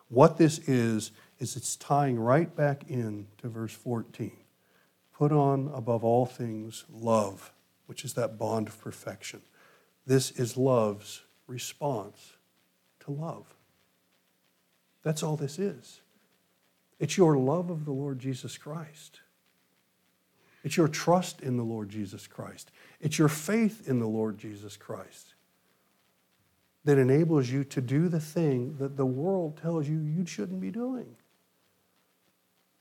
What 0.08 0.38
this 0.38 0.58
is, 0.60 1.10
is 1.38 1.56
it's 1.56 1.76
tying 1.76 2.18
right 2.18 2.54
back 2.54 2.84
in 2.88 3.26
to 3.38 3.48
verse 3.48 3.72
14. 3.72 4.36
Put 5.12 5.32
on 5.32 5.70
above 5.74 6.04
all 6.04 6.26
things 6.26 6.84
love, 6.90 7.52
which 7.86 8.04
is 8.04 8.14
that 8.14 8.38
bond 8.38 8.68
of 8.68 8.80
perfection. 8.80 9.42
This 10.06 10.30
is 10.32 10.56
love's 10.56 11.22
response 11.46 12.34
to 13.00 13.10
love. 13.10 13.54
That's 15.02 15.22
all 15.22 15.36
this 15.36 15.58
is. 15.58 16.00
It's 16.98 17.16
your 17.16 17.36
love 17.36 17.70
of 17.70 17.84
the 17.84 17.92
Lord 17.92 18.18
Jesus 18.18 18.56
Christ. 18.56 19.21
It's 20.64 20.76
your 20.76 20.88
trust 20.88 21.40
in 21.40 21.56
the 21.56 21.64
Lord 21.64 21.88
Jesus 21.88 22.26
Christ. 22.26 22.70
It's 23.00 23.18
your 23.18 23.28
faith 23.28 23.88
in 23.88 23.98
the 23.98 24.06
Lord 24.06 24.38
Jesus 24.38 24.76
Christ 24.76 25.34
that 26.84 26.98
enables 26.98 27.48
you 27.48 27.64
to 27.64 27.80
do 27.80 28.08
the 28.08 28.20
thing 28.20 28.76
that 28.78 28.96
the 28.96 29.06
world 29.06 29.56
tells 29.56 29.88
you 29.88 29.98
you 30.00 30.26
shouldn't 30.26 30.60
be 30.60 30.70
doing. 30.70 31.16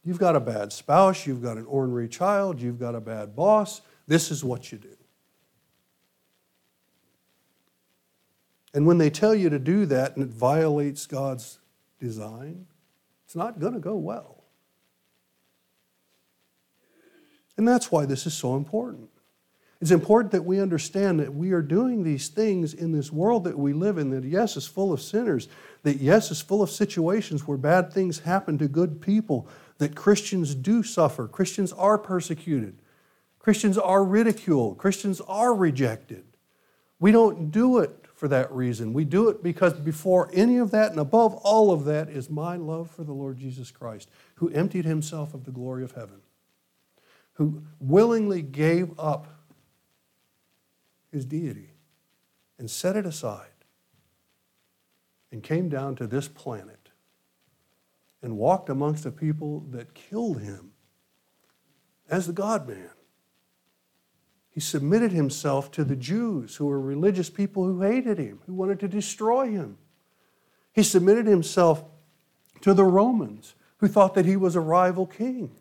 You've 0.03 0.17
got 0.17 0.35
a 0.35 0.39
bad 0.39 0.73
spouse, 0.73 1.27
you've 1.27 1.43
got 1.43 1.57
an 1.57 1.65
ornery 1.65 2.07
child, 2.07 2.59
you've 2.59 2.79
got 2.79 2.95
a 2.95 3.01
bad 3.01 3.35
boss. 3.35 3.81
This 4.07 4.31
is 4.31 4.43
what 4.43 4.71
you 4.71 4.79
do. 4.79 4.95
And 8.73 8.87
when 8.87 8.97
they 8.97 9.09
tell 9.09 9.35
you 9.35 9.49
to 9.49 9.59
do 9.59 9.85
that 9.87 10.15
and 10.15 10.25
it 10.25 10.31
violates 10.31 11.05
God's 11.05 11.59
design, 11.99 12.65
it's 13.25 13.35
not 13.35 13.59
going 13.59 13.73
to 13.73 13.79
go 13.79 13.95
well. 13.95 14.40
And 17.61 17.67
that's 17.67 17.91
why 17.91 18.07
this 18.07 18.25
is 18.25 18.33
so 18.33 18.55
important. 18.55 19.07
It's 19.81 19.91
important 19.91 20.31
that 20.31 20.45
we 20.45 20.59
understand 20.59 21.19
that 21.19 21.35
we 21.35 21.51
are 21.51 21.61
doing 21.61 22.01
these 22.01 22.27
things 22.27 22.73
in 22.73 22.91
this 22.91 23.11
world 23.11 23.43
that 23.43 23.59
we 23.59 23.71
live 23.71 23.99
in, 23.99 24.09
that 24.09 24.23
yes, 24.23 24.57
is 24.57 24.65
full 24.65 24.91
of 24.91 24.99
sinners, 24.99 25.47
that 25.83 25.97
yes, 25.97 26.31
is 26.31 26.41
full 26.41 26.63
of 26.63 26.71
situations 26.71 27.45
where 27.45 27.59
bad 27.59 27.93
things 27.93 28.21
happen 28.21 28.57
to 28.57 28.67
good 28.67 28.99
people, 28.99 29.47
that 29.77 29.93
Christians 29.93 30.55
do 30.55 30.81
suffer, 30.81 31.27
Christians 31.27 31.71
are 31.73 31.99
persecuted, 31.99 32.79
Christians 33.37 33.77
are 33.77 34.03
ridiculed, 34.03 34.79
Christians 34.79 35.21
are 35.27 35.53
rejected. 35.53 36.23
We 36.99 37.11
don't 37.11 37.51
do 37.51 37.77
it 37.77 38.07
for 38.15 38.27
that 38.29 38.51
reason. 38.51 38.91
We 38.91 39.05
do 39.05 39.29
it 39.29 39.43
because 39.43 39.73
before 39.73 40.31
any 40.33 40.57
of 40.57 40.71
that 40.71 40.89
and 40.89 40.99
above 40.99 41.35
all 41.35 41.69
of 41.69 41.85
that 41.85 42.09
is 42.09 42.27
my 42.27 42.55
love 42.55 42.89
for 42.89 43.03
the 43.03 43.13
Lord 43.13 43.37
Jesus 43.37 43.69
Christ, 43.69 44.09
who 44.37 44.49
emptied 44.49 44.85
himself 44.85 45.35
of 45.35 45.43
the 45.43 45.51
glory 45.51 45.83
of 45.83 45.91
heaven, 45.91 46.21
who 47.41 47.63
willingly 47.79 48.43
gave 48.43 48.91
up 48.99 49.25
his 51.11 51.25
deity 51.25 51.71
and 52.59 52.69
set 52.69 52.95
it 52.95 53.03
aside 53.03 53.47
and 55.31 55.41
came 55.41 55.67
down 55.67 55.95
to 55.95 56.05
this 56.05 56.27
planet 56.27 56.89
and 58.21 58.37
walked 58.37 58.69
amongst 58.69 59.07
a 59.07 59.11
people 59.11 59.61
that 59.71 59.95
killed 59.95 60.39
him 60.39 60.73
as 62.11 62.27
the 62.27 62.33
God 62.33 62.67
man. 62.67 62.91
He 64.51 64.59
submitted 64.59 65.11
himself 65.11 65.71
to 65.71 65.83
the 65.83 65.95
Jews, 65.95 66.57
who 66.57 66.67
were 66.67 66.79
religious 66.79 67.31
people 67.31 67.63
who 67.63 67.81
hated 67.81 68.19
him, 68.19 68.39
who 68.45 68.53
wanted 68.53 68.79
to 68.81 68.87
destroy 68.87 69.49
him. 69.49 69.79
He 70.73 70.83
submitted 70.83 71.25
himself 71.25 71.83
to 72.61 72.75
the 72.75 72.83
Romans, 72.83 73.55
who 73.77 73.87
thought 73.87 74.13
that 74.13 74.27
he 74.27 74.35
was 74.35 74.55
a 74.55 74.61
rival 74.61 75.07
king. 75.07 75.55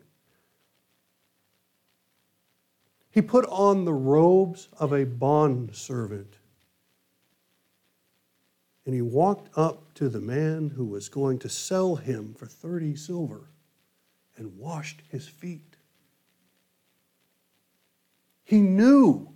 He 3.11 3.21
put 3.21 3.45
on 3.47 3.85
the 3.85 3.93
robes 3.93 4.69
of 4.79 4.93
a 4.93 5.05
bond 5.05 5.75
servant 5.75 6.37
and 8.85 8.95
he 8.95 9.01
walked 9.01 9.55
up 9.57 9.93
to 9.95 10.09
the 10.09 10.19
man 10.19 10.69
who 10.69 10.85
was 10.85 11.07
going 11.07 11.39
to 11.39 11.49
sell 11.49 11.95
him 11.95 12.33
for 12.33 12.45
30 12.47 12.95
silver 12.95 13.49
and 14.37 14.57
washed 14.57 15.01
his 15.09 15.27
feet. 15.27 15.75
He 18.43 18.59
knew 18.59 19.29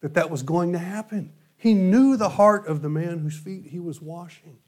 that 0.00 0.14
that 0.14 0.30
was 0.30 0.42
going 0.42 0.72
to 0.72 0.78
happen. 0.78 1.32
He 1.56 1.74
knew 1.74 2.16
the 2.16 2.30
heart 2.30 2.66
of 2.66 2.82
the 2.82 2.88
man 2.88 3.20
whose 3.20 3.38
feet 3.38 3.66
he 3.66 3.78
was 3.78 4.02
washing. 4.02 4.58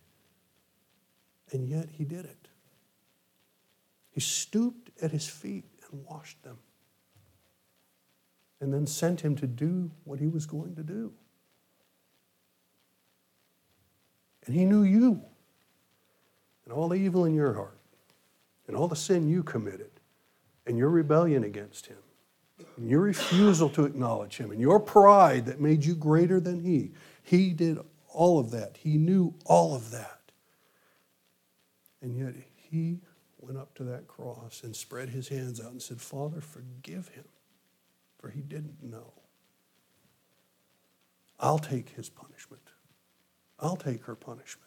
And 1.51 1.69
yet 1.69 1.89
he 1.91 2.05
did 2.05 2.25
it. 2.25 2.49
He 4.13 4.21
stooped 4.21 4.91
at 5.03 5.11
his 5.11 5.29
feet 5.29 5.65
and 5.91 6.05
washed 6.05 6.43
them. 6.45 6.59
And 8.65 8.73
then 8.73 8.87
sent 8.87 9.21
him 9.21 9.37
to 9.37 9.47
do 9.47 9.91
what 10.05 10.21
he 10.21 10.27
was 10.27 10.47
going 10.47 10.75
to 10.77 10.83
do. 10.83 11.13
And 14.47 14.55
He 14.55 14.65
knew 14.65 14.83
you 14.83 15.23
and 16.65 16.73
all 16.73 16.89
the 16.89 16.97
evil 16.97 17.25
in 17.25 17.35
your 17.35 17.55
heart 17.55 17.79
and 18.67 18.77
all 18.77 18.89
the 18.89 18.97
sin 18.97 19.29
you 19.29 19.43
committed 19.43 19.91
and 20.67 20.79
your 20.79 20.91
rebellion 20.91 21.45
against 21.45 21.87
Him 21.87 21.99
and 22.77 22.89
your 22.89 23.01
refusal 23.01 23.69
to 23.71 23.85
acknowledge 23.85 24.37
Him 24.37 24.51
and 24.51 24.61
your 24.61 24.81
pride 24.81 25.47
that 25.47 25.61
made 25.61 25.85
you 25.85 25.95
greater 25.95 26.41
than 26.41 26.61
He. 26.61 26.93
He 27.23 27.51
did 27.51 27.79
all 28.09 28.39
of 28.39 28.51
that. 28.53 28.79
He 28.79 28.97
knew 28.97 29.35
all 29.45 29.75
of 29.75 29.91
that. 29.91 30.21
And 32.01 32.17
yet 32.17 32.35
He 32.57 33.01
went 33.39 33.59
up 33.59 33.75
to 33.75 33.85
that 33.85 34.09
cross 34.09 34.63
and 34.63 34.75
spread 34.75 35.11
His 35.11 35.29
hands 35.29 35.61
out 35.61 35.73
and 35.73 35.83
said, 35.83 36.01
Father, 36.01 36.41
forgive 36.41 37.09
him, 37.09 37.25
he 38.31 38.41
didn't 38.41 38.83
know. 38.83 39.13
I'll 41.39 41.59
take 41.59 41.91
his 41.91 42.09
punishment. 42.09 42.63
I'll 43.59 43.77
take 43.77 44.05
her 44.05 44.15
punishment. 44.15 44.65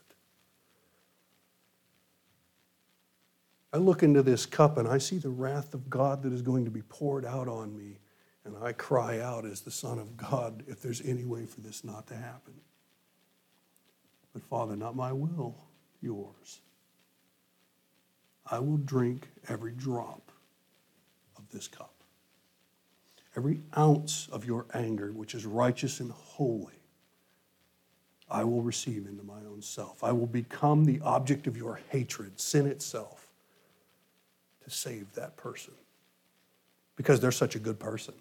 I 3.74 3.78
look 3.78 4.02
into 4.02 4.24
this 4.24 4.46
cup 4.46 4.78
and 4.78 4.88
I 4.88 4.98
see 4.98 5.18
the 5.18 5.30
wrath 5.30 5.74
of 5.74 5.90
God 5.90 6.24
that 6.24 6.34
is 6.34 6.42
going 6.42 6.66
to 6.66 6.72
be 6.72 6.82
poured 6.82 7.26
out 7.26 7.48
on 7.48 7.78
me. 7.78 8.00
And 8.46 8.56
I 8.64 8.72
cry 8.72 9.20
out 9.20 9.46
as 9.46 9.62
the 9.62 9.72
Son 9.72 10.00
of 10.00 10.16
God 10.16 10.64
if 10.68 10.82
there's 10.82 11.02
any 11.02 11.26
way 11.26 11.46
for 11.46 11.60
this 11.60 11.84
not 11.84 12.08
to 12.08 12.16
happen. 12.16 12.54
But 14.34 14.42
Father, 14.42 14.78
not 14.78 14.96
my 14.96 15.12
will, 15.12 15.56
yours. 16.02 16.62
I 18.50 18.60
will 18.60 18.78
drink 18.78 19.28
every 19.50 19.74
drop 19.74 20.32
of 21.38 21.50
this 21.50 21.68
cup, 21.68 21.97
every 23.38 23.62
ounce 23.78 24.28
of 24.32 24.44
your 24.44 24.66
anger, 24.74 25.12
which 25.12 25.36
is 25.36 25.46
righteous 25.46 26.00
and 26.00 26.12
holy. 26.12 26.74
I 28.30 28.44
will 28.44 28.62
receive 28.62 29.06
into 29.06 29.24
my 29.24 29.40
own 29.50 29.62
self. 29.62 30.04
I 30.04 30.12
will 30.12 30.28
become 30.28 30.84
the 30.84 31.00
object 31.02 31.48
of 31.48 31.56
your 31.56 31.80
hatred, 31.90 32.40
sin 32.40 32.66
itself, 32.66 33.28
to 34.66 34.70
save 34.72 35.14
that 35.14 35.38
person 35.38 35.74
because 36.98 37.22
they're 37.22 37.32
such 37.32 37.56
a 37.56 37.60
good 37.60 37.80
person. 37.80 38.16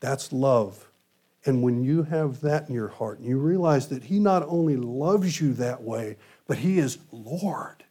That's 0.00 0.32
love. 0.32 0.88
And 1.46 1.62
when 1.62 1.84
you 1.84 2.02
have 2.04 2.40
that 2.40 2.68
in 2.68 2.74
your 2.74 2.88
heart 2.88 3.18
and 3.18 3.28
you 3.28 3.38
realize 3.38 3.88
that 3.88 4.04
He 4.04 4.18
not 4.18 4.42
only 4.44 4.76
loves 4.76 5.40
you 5.40 5.52
that 5.54 5.82
way, 5.82 6.16
but 6.46 6.58
He 6.58 6.78
is 6.78 6.98
Lord. 7.12 7.83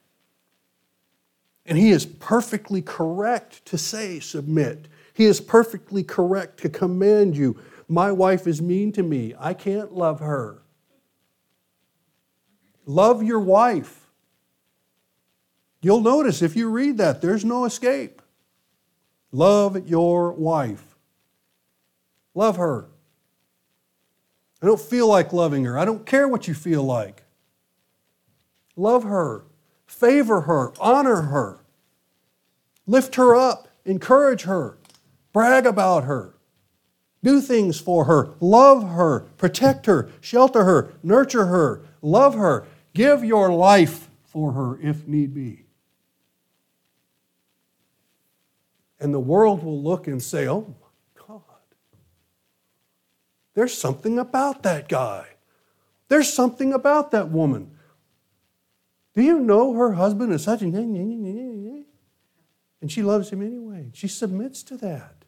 And 1.65 1.77
He 1.77 1.91
is 1.91 2.05
perfectly 2.05 2.81
correct 2.81 3.65
to 3.65 3.77
say, 3.77 4.19
submit. 4.19 4.87
He 5.13 5.25
is 5.25 5.39
perfectly 5.39 6.03
correct 6.03 6.59
to 6.61 6.69
command 6.69 7.37
you 7.37 7.59
my 7.87 8.11
wife 8.11 8.47
is 8.47 8.61
mean 8.61 8.91
to 8.93 9.03
me. 9.03 9.33
I 9.37 9.53
can't 9.53 9.93
love 9.93 10.19
her. 10.19 10.61
Love 12.85 13.23
your 13.23 13.39
wife. 13.39 14.09
You'll 15.81 16.01
notice 16.01 16.41
if 16.41 16.55
you 16.55 16.69
read 16.69 16.97
that, 16.97 17.21
there's 17.21 17.45
no 17.45 17.65
escape. 17.65 18.21
Love 19.31 19.87
your 19.87 20.31
wife. 20.31 20.95
Love 22.33 22.57
her. 22.57 22.89
I 24.61 24.65
don't 24.65 24.79
feel 24.79 25.07
like 25.07 25.33
loving 25.33 25.65
her. 25.65 25.77
I 25.77 25.85
don't 25.85 26.05
care 26.05 26.27
what 26.27 26.47
you 26.47 26.53
feel 26.53 26.83
like. 26.83 27.23
Love 28.75 29.03
her. 29.03 29.43
Favor 29.93 30.41
her. 30.41 30.73
Honor 30.79 31.23
her. 31.23 31.59
Lift 32.85 33.15
her 33.15 33.35
up. 33.35 33.67
Encourage 33.85 34.43
her. 34.43 34.77
Brag 35.31 35.65
about 35.65 36.03
her. 36.03 36.33
Do 37.23 37.39
things 37.39 37.79
for 37.79 38.03
her, 38.05 38.33
love 38.41 38.89
her, 38.89 39.21
protect 39.37 39.85
her, 39.85 40.09
shelter 40.19 40.65
her, 40.65 40.93
nurture 41.01 41.45
her, 41.45 41.81
love 42.01 42.35
her, 42.35 42.67
give 42.93 43.23
your 43.23 43.49
life 43.49 44.09
for 44.25 44.51
her 44.51 44.77
if 44.81 45.07
need 45.07 45.33
be. 45.33 45.63
And 48.99 49.13
the 49.13 49.21
world 49.21 49.63
will 49.63 49.81
look 49.81 50.05
and 50.05 50.21
say, 50.21 50.47
oh 50.49 50.75
my 50.81 51.25
God, 51.25 51.41
there's 53.53 53.77
something 53.77 54.19
about 54.19 54.63
that 54.63 54.89
guy. 54.89 55.27
There's 56.09 56.31
something 56.31 56.73
about 56.73 57.11
that 57.11 57.29
woman. 57.29 57.72
Do 59.15 59.21
you 59.21 59.39
know 59.39 59.73
her 59.73 59.93
husband 59.93 60.33
is 60.33 60.43
such 60.43 60.61
a. 60.61 60.65
And 60.65 61.85
she 62.91 63.01
loves 63.01 63.29
him 63.29 63.41
anyway. 63.41 63.91
She 63.93 64.07
submits 64.07 64.63
to 64.63 64.77
that. 64.77 65.23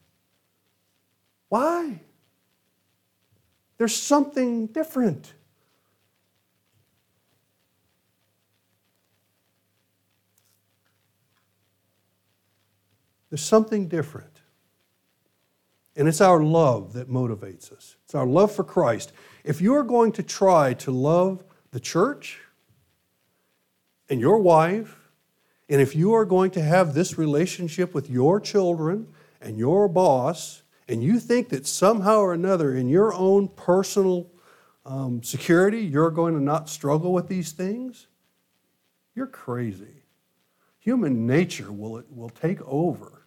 Why? 1.49 2.01
There's 3.77 3.95
something 3.95 4.67
different. 4.67 5.33
There's 13.29 13.43
something 13.43 13.87
different. 13.87 14.41
And 15.95 16.07
it's 16.07 16.21
our 16.21 16.43
love 16.43 16.93
that 16.93 17.09
motivates 17.09 17.71
us. 17.71 17.95
It's 18.05 18.15
our 18.15 18.25
love 18.25 18.53
for 18.53 18.63
Christ. 18.63 19.13
If 19.43 19.61
you're 19.61 19.83
going 19.83 20.11
to 20.13 20.23
try 20.23 20.73
to 20.75 20.91
love 20.91 21.43
the 21.71 21.79
church 21.79 22.39
and 24.09 24.19
your 24.19 24.39
wife, 24.39 25.09
and 25.69 25.81
if 25.81 25.95
you 25.95 26.13
are 26.13 26.25
going 26.25 26.51
to 26.51 26.61
have 26.61 26.93
this 26.93 27.17
relationship 27.17 27.93
with 27.93 28.09
your 28.09 28.39
children 28.39 29.07
and 29.41 29.57
your 29.57 29.87
boss, 29.87 30.63
and 30.87 31.03
you 31.03 31.19
think 31.19 31.49
that 31.49 31.65
somehow 31.65 32.19
or 32.19 32.33
another 32.33 32.75
in 32.75 32.87
your 32.87 33.13
own 33.13 33.47
personal 33.47 34.29
um, 34.85 35.23
security 35.23 35.79
you're 35.79 36.11
going 36.11 36.35
to 36.35 36.41
not 36.41 36.69
struggle 36.69 37.11
with 37.11 37.27
these 37.27 37.51
things, 37.51 38.07
you're 39.15 39.27
crazy. 39.27 40.03
Human 40.79 41.25
nature 41.25 41.71
will, 41.71 42.03
will 42.09 42.29
take 42.29 42.61
over. 42.61 43.25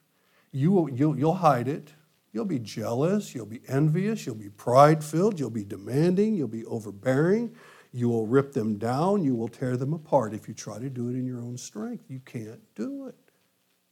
You 0.53 0.71
will, 0.71 0.89
you'll, 0.91 1.19
you'll 1.19 1.35
hide 1.35 1.67
it. 1.67 1.93
You'll 2.33 2.45
be 2.45 2.61
jealous. 2.61 3.35
You'll 3.35 3.47
be 3.47 3.63
envious. 3.67 4.25
You'll 4.25 4.37
be 4.37 4.51
pride 4.51 5.03
filled. 5.03 5.41
You'll 5.41 5.51
be 5.51 5.65
demanding. 5.65 6.37
You'll 6.37 6.47
be 6.47 6.65
overbearing. 6.67 7.57
You 7.99 8.09
will 8.09 8.29
rip 8.29 8.53
them 8.53 8.79
down. 8.79 9.25
You 9.25 9.35
will 9.35 9.49
tear 9.49 9.77
them 9.77 9.93
apart 9.93 10.33
if 10.33 10.47
you 10.47 10.55
try 10.55 10.79
to 10.79 10.89
do 10.89 11.09
it 11.09 11.17
in 11.17 11.27
your 11.27 11.41
own 11.41 11.59
strength. 11.59 12.05
You 12.09 12.21
can't 12.25 12.61
do 12.77 13.09
it 13.09 13.17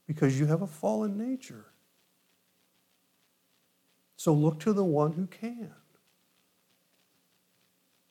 because 0.07 0.39
you 0.39 0.45
have 0.45 0.61
a 0.61 0.67
fallen 0.67 1.17
nature. 1.17 1.65
So 4.15 4.33
look 4.33 4.61
to 4.61 4.71
the 4.71 4.85
one 4.85 5.11
who 5.11 5.27
can. 5.27 5.73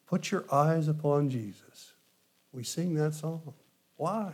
Put 0.07 0.31
your 0.31 0.45
eyes 0.53 0.87
upon 0.87 1.31
Jesus. 1.31 1.95
We 2.53 2.63
sing 2.63 2.95
that 2.97 3.15
song. 3.15 3.55
Why? 3.97 4.33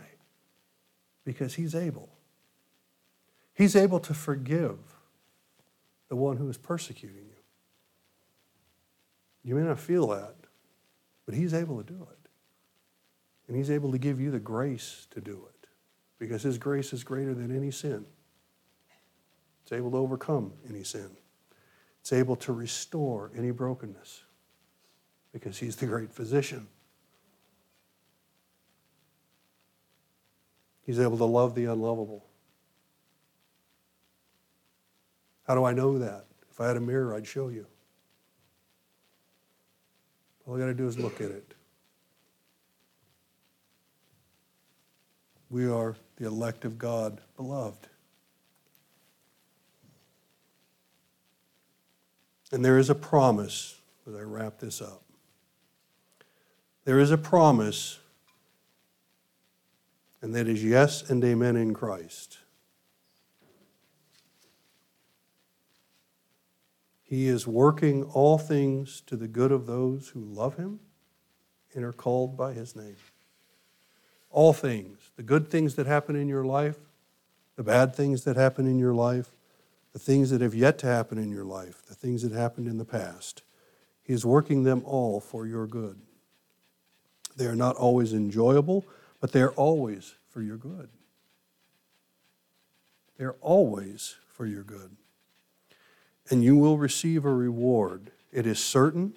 Because 1.23 1.53
he's 1.53 1.75
able. 1.75 2.09
He's 3.53 3.77
able 3.77 4.01
to 4.01 4.13
forgive 4.13 4.79
the 6.09 6.17
one 6.17 6.35
who 6.35 6.49
is 6.49 6.57
persecuting 6.57 7.23
you. 7.23 7.41
You 9.45 9.55
may 9.55 9.61
not 9.61 9.79
feel 9.79 10.07
that, 10.07 10.35
but 11.25 11.35
he's 11.35 11.53
able 11.53 11.81
to 11.81 11.93
do 11.93 12.07
it. 12.11 12.29
And 13.47 13.57
he's 13.57 13.69
able 13.69 13.91
to 13.91 13.97
give 13.97 14.19
you 14.19 14.31
the 14.31 14.39
grace 14.39 15.07
to 15.11 15.21
do 15.21 15.47
it 15.49 15.67
because 16.17 16.43
his 16.43 16.57
grace 16.57 16.93
is 16.93 17.03
greater 17.03 17.33
than 17.33 17.55
any 17.55 17.71
sin. 17.71 18.05
It's 19.63 19.71
able 19.71 19.91
to 19.91 19.97
overcome 19.97 20.53
any 20.69 20.83
sin. 20.83 21.09
It's 22.01 22.13
able 22.13 22.35
to 22.37 22.53
restore 22.53 23.31
any 23.35 23.51
brokenness 23.51 24.23
because 25.31 25.57
he's 25.57 25.75
the 25.75 25.85
great 25.85 26.11
physician. 26.11 26.67
He's 30.85 30.99
able 30.99 31.17
to 31.17 31.25
love 31.25 31.55
the 31.55 31.65
unlovable. 31.65 32.25
How 35.47 35.55
do 35.55 35.63
I 35.63 35.73
know 35.73 35.97
that? 35.99 36.25
If 36.51 36.59
I 36.59 36.67
had 36.67 36.77
a 36.77 36.81
mirror, 36.81 37.15
I'd 37.15 37.27
show 37.27 37.49
you. 37.49 37.67
All 40.45 40.55
I 40.55 40.59
got 40.59 40.65
to 40.65 40.73
do 40.73 40.87
is 40.87 40.99
look 40.99 41.21
at 41.21 41.31
it. 41.31 41.53
We 45.49 45.67
are 45.67 45.95
the 46.17 46.25
elect 46.25 46.65
of 46.65 46.77
God, 46.77 47.21
beloved. 47.37 47.87
And 52.51 52.63
there 52.63 52.77
is 52.77 52.89
a 52.89 52.95
promise 52.95 53.79
as 54.07 54.15
I 54.15 54.21
wrap 54.21 54.59
this 54.59 54.81
up. 54.81 55.01
There 56.85 56.99
is 56.99 57.11
a 57.11 57.17
promise, 57.17 57.99
and 60.21 60.35
that 60.35 60.47
is 60.47 60.63
yes 60.63 61.09
and 61.09 61.23
amen 61.23 61.55
in 61.55 61.73
Christ. 61.73 62.39
He 67.13 67.27
is 67.27 67.45
working 67.45 68.05
all 68.05 68.39
things 68.39 69.01
to 69.01 69.15
the 69.15 69.27
good 69.27 69.51
of 69.51 69.67
those 69.67 70.09
who 70.09 70.19
love 70.19 70.57
him 70.57 70.79
and 71.75 71.85
are 71.85 71.93
called 71.93 72.35
by 72.35 72.53
his 72.53 72.75
name. 72.75 72.95
All 74.31 74.51
things, 74.51 75.11
the 75.15 75.21
good 75.21 75.47
things 75.47 75.75
that 75.75 75.85
happen 75.85 76.15
in 76.15 76.27
your 76.27 76.43
life, 76.43 76.77
the 77.55 77.61
bad 77.61 77.95
things 77.95 78.23
that 78.23 78.35
happen 78.35 78.65
in 78.65 78.79
your 78.79 78.95
life, 78.95 79.29
the 79.91 79.99
things 79.99 80.31
that 80.31 80.41
have 80.41 80.55
yet 80.55 80.79
to 80.79 80.87
happen 80.87 81.19
in 81.19 81.29
your 81.29 81.45
life, 81.45 81.85
the 81.85 81.93
things 81.93 82.23
that 82.23 82.31
happened 82.31 82.67
in 82.67 82.79
the 82.79 82.83
past. 82.83 83.43
He 84.01 84.11
is 84.11 84.25
working 84.25 84.63
them 84.63 84.81
all 84.83 85.19
for 85.19 85.45
your 85.45 85.67
good. 85.67 86.01
They 87.37 87.45
are 87.45 87.55
not 87.55 87.75
always 87.75 88.11
enjoyable, 88.11 88.87
but 89.19 89.33
they 89.33 89.41
are 89.43 89.51
always 89.51 90.15
for 90.31 90.41
your 90.41 90.57
good. 90.57 90.89
They 93.19 93.25
are 93.25 93.37
always 93.39 94.15
for 94.27 94.47
your 94.47 94.63
good. 94.63 94.97
And 96.29 96.43
you 96.43 96.55
will 96.55 96.77
receive 96.77 97.25
a 97.25 97.33
reward. 97.33 98.11
It 98.31 98.47
is 98.47 98.59
certain, 98.59 99.13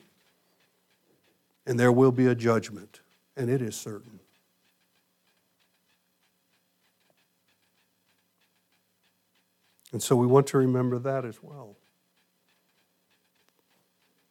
and 1.66 1.79
there 1.79 1.92
will 1.92 2.12
be 2.12 2.27
a 2.27 2.35
judgment, 2.35 3.01
and 3.37 3.49
it 3.49 3.62
is 3.62 3.77
certain. 3.77 4.21
And 9.92 10.03
so 10.03 10.16
we 10.16 10.27
want 10.27 10.47
to 10.49 10.59
remember 10.59 10.99
that 10.99 11.25
as 11.25 11.42
well. 11.42 11.77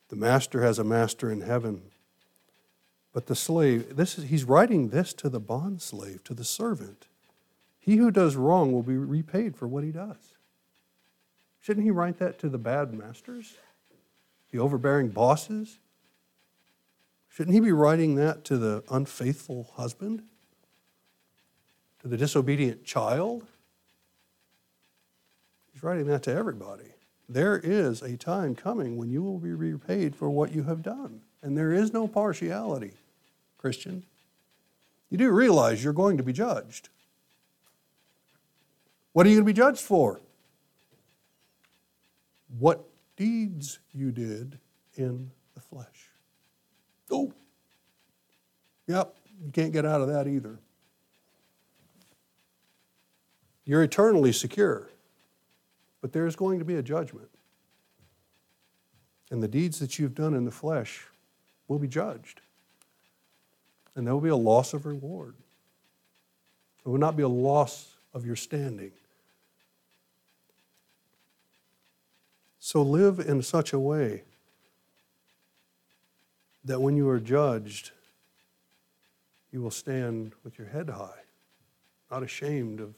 The 0.09 0.15
master 0.15 0.61
has 0.61 0.77
a 0.77 0.83
master 0.83 1.31
in 1.31 1.41
heaven 1.41 1.81
but 3.15 3.27
the 3.27 3.35
slave, 3.35 3.95
this 3.95 4.17
is, 4.17 4.25
he's 4.25 4.43
writing 4.43 4.89
this 4.89 5.13
to 5.13 5.29
the 5.29 5.39
bond 5.39 5.81
slave, 5.81 6.21
to 6.25 6.33
the 6.33 6.43
servant. 6.43 7.07
He 7.79 7.95
who 7.95 8.11
does 8.11 8.35
wrong 8.35 8.73
will 8.73 8.83
be 8.83 8.97
repaid 8.97 9.55
for 9.55 9.69
what 9.69 9.85
he 9.85 9.91
does. 9.91 10.35
Shouldn't 11.65 11.83
he 11.83 11.89
write 11.89 12.19
that 12.19 12.37
to 12.39 12.49
the 12.49 12.59
bad 12.59 12.93
masters, 12.93 13.55
the 14.51 14.59
overbearing 14.59 15.09
bosses? 15.09 15.79
Shouldn't 17.27 17.55
he 17.55 17.59
be 17.59 17.71
writing 17.71 18.13
that 18.17 18.45
to 18.45 18.57
the 18.59 18.83
unfaithful 18.91 19.71
husband, 19.73 20.21
to 22.03 22.07
the 22.07 22.17
disobedient 22.17 22.85
child? 22.85 23.47
He's 25.73 25.81
writing 25.81 26.05
that 26.05 26.21
to 26.23 26.31
everybody. 26.31 26.93
There 27.27 27.57
is 27.57 28.03
a 28.03 28.15
time 28.15 28.53
coming 28.53 28.95
when 28.95 29.09
you 29.09 29.23
will 29.23 29.39
be 29.39 29.53
repaid 29.53 30.15
for 30.15 30.29
what 30.29 30.53
you 30.53 30.65
have 30.65 30.83
done, 30.83 31.21
and 31.41 31.57
there 31.57 31.73
is 31.73 31.91
no 31.91 32.07
partiality. 32.07 32.91
Christian. 33.57 34.03
You 35.09 35.17
do 35.17 35.31
realize 35.31 35.83
you're 35.83 35.93
going 35.93 36.17
to 36.17 36.23
be 36.23 36.31
judged. 36.31 36.89
What 39.13 39.25
are 39.25 39.29
you 39.29 39.37
going 39.37 39.47
to 39.47 39.51
be 39.51 39.57
judged 39.57 39.81
for? 39.81 40.21
What 42.59 42.85
deeds 43.15 43.79
you 43.93 44.11
did 44.11 44.59
in 44.95 45.31
the 45.53 45.61
flesh. 45.61 46.09
Oh, 47.11 47.33
yep, 48.87 49.15
you 49.43 49.51
can't 49.51 49.71
get 49.71 49.85
out 49.85 50.01
of 50.01 50.07
that 50.07 50.27
either. 50.27 50.59
You're 53.65 53.83
eternally 53.83 54.31
secure, 54.31 54.89
but 56.01 56.13
there's 56.13 56.35
going 56.35 56.59
to 56.59 56.65
be 56.65 56.75
a 56.75 56.83
judgment. 56.83 57.29
And 59.31 59.41
the 59.41 59.47
deeds 59.47 59.79
that 59.79 59.97
you've 59.97 60.13
done 60.13 60.33
in 60.33 60.45
the 60.45 60.51
flesh 60.51 61.07
will 61.67 61.79
be 61.79 61.87
judged 61.87 62.41
and 63.95 64.05
there 64.05 64.13
will 64.13 64.21
be 64.21 64.29
a 64.29 64.35
loss 64.35 64.73
of 64.73 64.85
reward. 64.85 65.35
There 66.83 66.91
will 66.91 66.99
not 66.99 67.15
be 67.15 67.23
a 67.23 67.29
loss 67.29 67.95
of 68.13 68.25
your 68.25 68.35
standing. 68.35 68.91
So 72.65 72.81
live 72.81 73.19
in 73.19 73.43
such 73.43 73.73
a 73.73 73.79
way 73.79 74.23
that 76.63 76.81
when 76.81 76.97
you 76.97 77.07
are 77.09 77.19
judged, 77.19 77.91
you 79.51 79.61
will 79.61 79.69
stand 79.69 80.33
with 80.43 80.57
your 80.57 80.69
head 80.69 80.89
high, 80.89 81.25
not 82.09 82.23
ashamed 82.23 82.79
of 82.79 82.95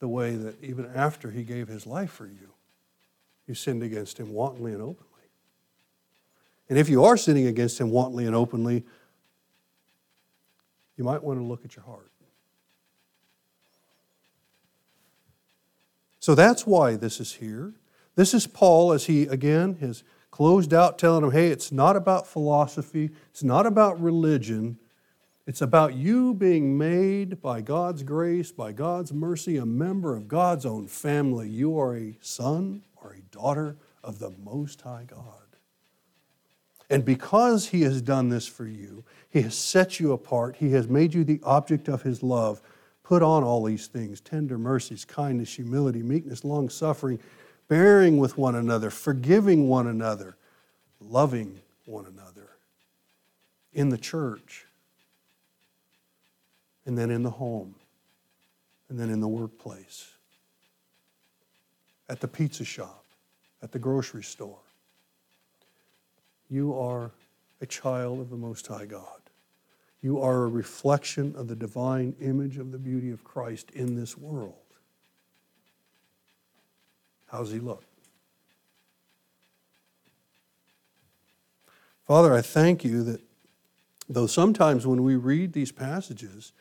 the 0.00 0.08
way 0.08 0.34
that 0.36 0.64
even 0.64 0.90
after 0.94 1.30
he 1.30 1.42
gave 1.42 1.68
his 1.68 1.86
life 1.86 2.10
for 2.10 2.24
you, 2.24 2.54
you 3.46 3.54
sinned 3.54 3.82
against 3.82 4.16
him 4.16 4.32
wantonly 4.32 4.72
and 4.72 4.80
openly. 4.80 5.26
And 6.70 6.78
if 6.78 6.88
you 6.88 7.04
are 7.04 7.18
sinning 7.18 7.48
against 7.48 7.78
him 7.78 7.90
wantonly 7.90 8.24
and 8.24 8.34
openly, 8.34 8.82
you 10.96 11.04
might 11.04 11.22
want 11.22 11.38
to 11.38 11.44
look 11.44 11.66
at 11.66 11.76
your 11.76 11.84
heart. 11.84 12.10
So 16.18 16.34
that's 16.34 16.66
why 16.66 16.96
this 16.96 17.20
is 17.20 17.34
here. 17.34 17.74
This 18.14 18.34
is 18.34 18.46
Paul 18.46 18.92
as 18.92 19.06
he, 19.06 19.22
again, 19.22 19.76
has 19.80 20.04
closed 20.30 20.74
out 20.74 20.98
telling 20.98 21.22
them, 21.22 21.32
hey, 21.32 21.48
it's 21.48 21.72
not 21.72 21.96
about 21.96 22.26
philosophy, 22.26 23.10
it's 23.30 23.42
not 23.42 23.66
about 23.66 24.00
religion. 24.00 24.78
It's 25.44 25.60
about 25.60 25.94
you 25.94 26.34
being 26.34 26.78
made 26.78 27.42
by 27.42 27.62
God's 27.62 28.04
grace, 28.04 28.52
by 28.52 28.70
God's 28.70 29.12
mercy, 29.12 29.56
a 29.56 29.66
member 29.66 30.14
of 30.14 30.28
God's 30.28 30.64
own 30.64 30.86
family. 30.86 31.48
You 31.48 31.78
are 31.80 31.96
a 31.96 32.16
son 32.20 32.84
or 33.02 33.14
a 33.14 33.36
daughter 33.36 33.76
of 34.04 34.20
the 34.20 34.30
Most 34.44 34.80
High 34.82 35.04
God. 35.08 35.42
And 36.88 37.04
because 37.04 37.68
He 37.68 37.82
has 37.82 38.00
done 38.00 38.28
this 38.28 38.46
for 38.46 38.66
you, 38.66 39.04
He 39.30 39.42
has 39.42 39.56
set 39.56 39.98
you 39.98 40.12
apart, 40.12 40.56
He 40.56 40.70
has 40.72 40.86
made 40.86 41.12
you 41.12 41.24
the 41.24 41.40
object 41.42 41.88
of 41.88 42.02
His 42.02 42.22
love. 42.22 42.62
Put 43.02 43.22
on 43.22 43.42
all 43.42 43.64
these 43.64 43.88
things 43.88 44.20
tender 44.20 44.58
mercies, 44.58 45.04
kindness, 45.04 45.54
humility, 45.54 46.02
meekness, 46.02 46.44
long 46.44 46.68
suffering, 46.68 47.18
bearing 47.72 48.18
with 48.18 48.36
one 48.36 48.54
another, 48.54 48.90
forgiving 48.90 49.66
one 49.66 49.86
another, 49.86 50.36
loving 51.00 51.58
one 51.86 52.04
another 52.04 52.50
in 53.72 53.88
the 53.88 53.96
church, 53.96 54.66
and 56.84 56.98
then 56.98 57.10
in 57.10 57.22
the 57.22 57.30
home, 57.30 57.74
and 58.90 59.00
then 59.00 59.08
in 59.08 59.20
the 59.20 59.28
workplace, 59.28 60.10
at 62.10 62.20
the 62.20 62.28
pizza 62.28 62.62
shop, 62.62 63.06
at 63.62 63.72
the 63.72 63.78
grocery 63.78 64.22
store. 64.22 64.60
You 66.50 66.78
are 66.78 67.10
a 67.62 67.66
child 67.66 68.20
of 68.20 68.28
the 68.28 68.36
Most 68.36 68.66
High 68.66 68.84
God. 68.84 69.22
You 70.02 70.20
are 70.20 70.42
a 70.42 70.48
reflection 70.48 71.34
of 71.38 71.48
the 71.48 71.56
divine 71.56 72.14
image 72.20 72.58
of 72.58 72.70
the 72.70 72.76
beauty 72.78 73.10
of 73.10 73.24
Christ 73.24 73.70
in 73.70 73.96
this 73.96 74.18
world. 74.18 74.61
How's 77.32 77.50
he 77.50 77.58
look? 77.58 77.82
Father, 82.06 82.34
I 82.34 82.42
thank 82.42 82.84
you 82.84 83.02
that 83.04 83.22
though 84.06 84.26
sometimes 84.26 84.86
when 84.86 85.02
we 85.02 85.16
read 85.16 85.54
these 85.54 85.72
passages, 85.72 86.52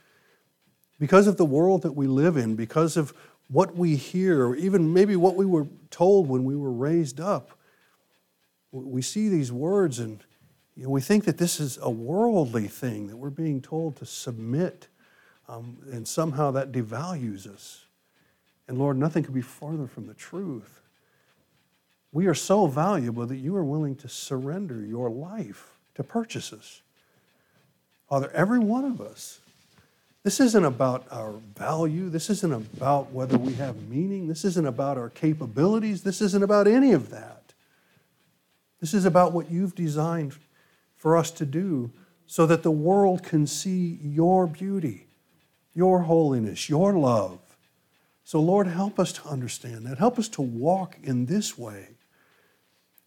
because 0.98 1.28
of 1.28 1.36
the 1.36 1.46
world 1.46 1.82
that 1.82 1.92
we 1.92 2.08
live 2.08 2.38
in, 2.38 2.56
because 2.56 2.96
of 2.96 3.14
what 3.50 3.76
we 3.76 3.98
hear, 3.98 4.48
or 4.48 4.56
even 4.56 4.94
maybe 4.94 5.18
what 5.18 5.36
we 5.36 5.46
were 5.46 5.68
told 5.90 6.30
when 6.30 6.46
we 6.46 6.56
were 6.56 6.72
raised 6.72 7.20
up, 7.20 7.52
we 8.72 9.02
see 9.02 9.28
these 9.28 9.52
words 9.52 10.00
and 10.00 10.24
you 10.78 10.84
know, 10.84 10.90
we 10.90 11.02
think 11.02 11.26
that 11.26 11.38
this 11.38 11.60
is 11.60 11.78
a 11.82 11.90
worldly 11.90 12.68
thing, 12.70 13.08
that 13.08 13.18
we're 13.18 13.30
being 13.30 13.62
told 13.62 13.98
to 13.98 14.06
submit, 14.06 14.88
um, 15.50 15.80
and 15.92 16.08
somehow 16.08 16.52
that 16.52 16.72
devalues 16.72 17.46
us. 17.46 17.88
And 18.72 18.80
Lord, 18.80 18.96
nothing 18.96 19.24
could 19.24 19.34
be 19.34 19.42
farther 19.42 19.86
from 19.86 20.08
the 20.08 20.14
truth. 20.14 20.80
We 22.14 22.28
are 22.28 22.34
so 22.34 22.68
valuable 22.68 23.26
that 23.26 23.36
you 23.36 23.54
are 23.58 23.66
willing 23.66 23.98
to 23.98 24.08
surrender 24.08 24.80
your 24.86 25.10
life 25.10 25.72
to 25.96 26.06
purchase 26.06 26.54
us. 26.54 26.82
Father, 28.08 28.32
every 28.34 28.60
one 28.60 28.86
of 28.86 29.02
us, 29.02 29.42
this 30.24 30.40
isn't 30.40 30.64
about 30.64 31.06
our 31.12 31.34
value. 31.58 32.08
This 32.08 32.30
isn't 32.30 32.54
about 32.54 33.12
whether 33.12 33.38
we 33.38 33.56
have 33.56 33.90
meaning. 33.90 34.30
This 34.30 34.46
isn't 34.46 34.66
about 34.66 34.98
our 34.98 35.10
capabilities. 35.10 36.04
This 36.04 36.22
isn't 36.22 36.42
about 36.42 36.66
any 36.66 36.94
of 36.94 37.10
that. 37.10 37.52
This 38.80 38.94
is 38.94 39.04
about 39.04 39.34
what 39.34 39.52
you've 39.52 39.76
designed 39.76 40.38
for 40.96 41.18
us 41.18 41.30
to 41.32 41.46
do 41.46 41.92
so 42.26 42.46
that 42.46 42.64
the 42.64 42.72
world 42.72 43.22
can 43.22 43.48
see 43.48 44.00
your 44.02 44.48
beauty, 44.48 45.08
your 45.74 46.04
holiness, 46.04 46.70
your 46.70 46.94
love. 46.94 47.40
So, 48.32 48.40
Lord, 48.40 48.66
help 48.66 48.98
us 48.98 49.12
to 49.12 49.28
understand 49.28 49.86
that. 49.86 49.98
Help 49.98 50.18
us 50.18 50.30
to 50.30 50.42
walk 50.42 50.96
in 51.04 51.26
this 51.26 51.58
way. 51.58 51.90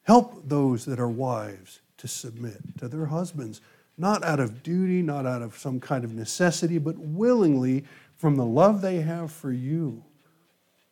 Help 0.02 0.46
those 0.50 0.84
that 0.84 1.00
are 1.00 1.08
wives 1.08 1.80
to 1.96 2.06
submit 2.06 2.60
to 2.76 2.88
their 2.88 3.06
husbands, 3.06 3.62
not 3.96 4.22
out 4.22 4.38
of 4.38 4.62
duty, 4.62 5.00
not 5.00 5.24
out 5.24 5.40
of 5.40 5.56
some 5.56 5.80
kind 5.80 6.04
of 6.04 6.12
necessity, 6.12 6.76
but 6.76 6.98
willingly 6.98 7.86
from 8.18 8.36
the 8.36 8.44
love 8.44 8.82
they 8.82 9.00
have 9.00 9.32
for 9.32 9.50
you, 9.50 10.04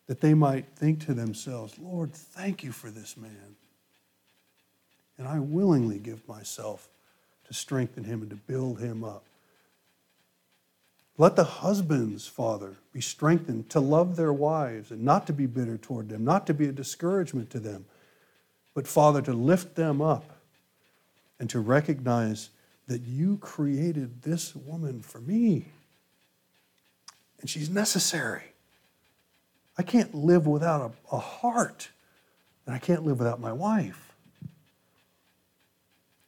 that 0.07 0.23
they 0.23 0.33
might 0.33 0.65
think 0.77 1.05
to 1.05 1.13
themselves, 1.13 1.79
Lord, 1.79 2.15
thank 2.15 2.65
you 2.65 2.73
for 2.73 2.89
this 2.91 3.19
man. 3.19 3.57
And 5.19 5.29
I 5.29 5.41
willingly 5.41 5.99
give 5.99 6.27
myself 6.27 6.89
to 7.49 7.53
strengthen 7.53 8.05
him 8.05 8.23
and 8.23 8.31
to 8.31 8.37
build 8.37 8.81
him 8.81 9.05
up. 9.05 9.27
Let 11.19 11.37
the 11.37 11.45
husbands, 11.45 12.27
Father, 12.27 12.77
be 12.93 13.01
strengthened 13.01 13.69
to 13.71 13.81
love 13.81 14.17
their 14.17 14.33
wives 14.33 14.91
and 14.91 15.03
not 15.03 15.27
to 15.27 15.33
be 15.33 15.47
bitter 15.47 15.77
toward 15.77 16.09
them, 16.09 16.25
not 16.25 16.47
to 16.47 16.55
be 16.55 16.67
a 16.67 16.73
discouragement 16.73 17.51
to 17.51 17.61
them, 17.61 17.85
but, 18.75 18.89
Father, 18.89 19.21
to 19.23 19.33
lift 19.33 19.75
them 19.75 20.01
up 20.01 20.25
and 21.39 21.51
to 21.51 21.61
recognize 21.61 22.49
that 22.87 23.03
you 23.03 23.37
created 23.39 24.23
this 24.23 24.57
woman 24.57 25.03
for 25.03 25.21
me. 25.21 25.67
And 27.41 27.51
she's 27.51 27.69
necessary. 27.69 28.45
I 29.77 29.83
can't 29.83 30.15
live 30.15 30.47
without 30.47 30.81
a, 31.11 31.17
a 31.17 31.19
heart, 31.19 31.91
and 32.67 32.75
I 32.75 32.79
can't 32.79 33.05
live 33.05 33.19
without 33.19 33.41
my 33.41 33.53
wife. 33.53 34.15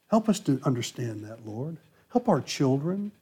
Help 0.08 0.28
us 0.28 0.40
to 0.40 0.60
understand 0.64 1.24
that, 1.24 1.46
Lord. 1.46 1.78
Help 2.10 2.28
our 2.28 2.40
children 2.40 3.12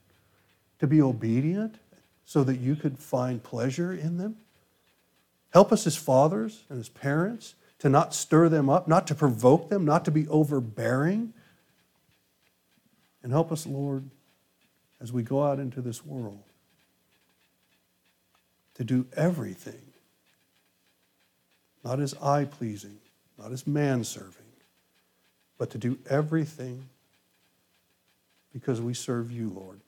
to 0.83 0.87
be 0.89 1.01
obedient 1.01 1.77
so 2.25 2.43
that 2.45 2.57
you 2.57 2.77
could 2.77 2.99
find 2.99 3.43
pleasure 3.43 3.93
in 3.93 4.19
them. 4.19 4.37
Help 5.51 5.73
us 5.73 5.87
as 5.87 5.97
fathers 5.97 6.65
and 6.69 6.79
as 6.79 6.89
parents 6.89 7.55
to 7.79 7.89
not 7.89 8.15
stir 8.15 8.49
them 8.49 8.69
up, 8.69 8.87
not 8.89 9.07
to 9.07 9.15
provoke 9.15 9.71
them, 9.71 9.85
not 9.85 10.05
to 10.05 10.11
be 10.11 10.27
overbearing. 10.29 11.33
And 13.23 13.33
help 13.33 13.51
us, 13.53 13.67
Lord, 13.67 14.11
as 15.01 15.13
we 15.13 15.23
go 15.23 15.45
out 15.45 15.59
into 15.59 15.81
this 15.81 16.05
world, 16.05 16.43
to 18.75 18.85
do 18.85 19.07
everything, 19.17 19.83
not 21.85 22.01
as 22.01 22.15
eye 22.15 22.45
pleasing, 22.45 22.99
not 23.39 23.53
as 23.53 23.67
man 23.67 24.05
serving 24.05 24.43
but 25.63 25.71
to 25.71 25.79
do 25.79 25.97
everything 26.11 26.89
because 28.53 28.81
we 28.81 28.95
serve 28.95 29.31
you, 29.31 29.49
Lord, 29.49 29.79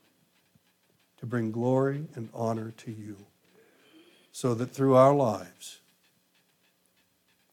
to 1.25 1.31
bring 1.31 1.51
glory 1.51 2.05
and 2.16 2.29
honor 2.35 2.75
to 2.77 2.91
you, 2.91 3.16
so 4.31 4.53
that 4.53 4.66
through 4.66 4.95
our 4.95 5.14
lives, 5.14 5.79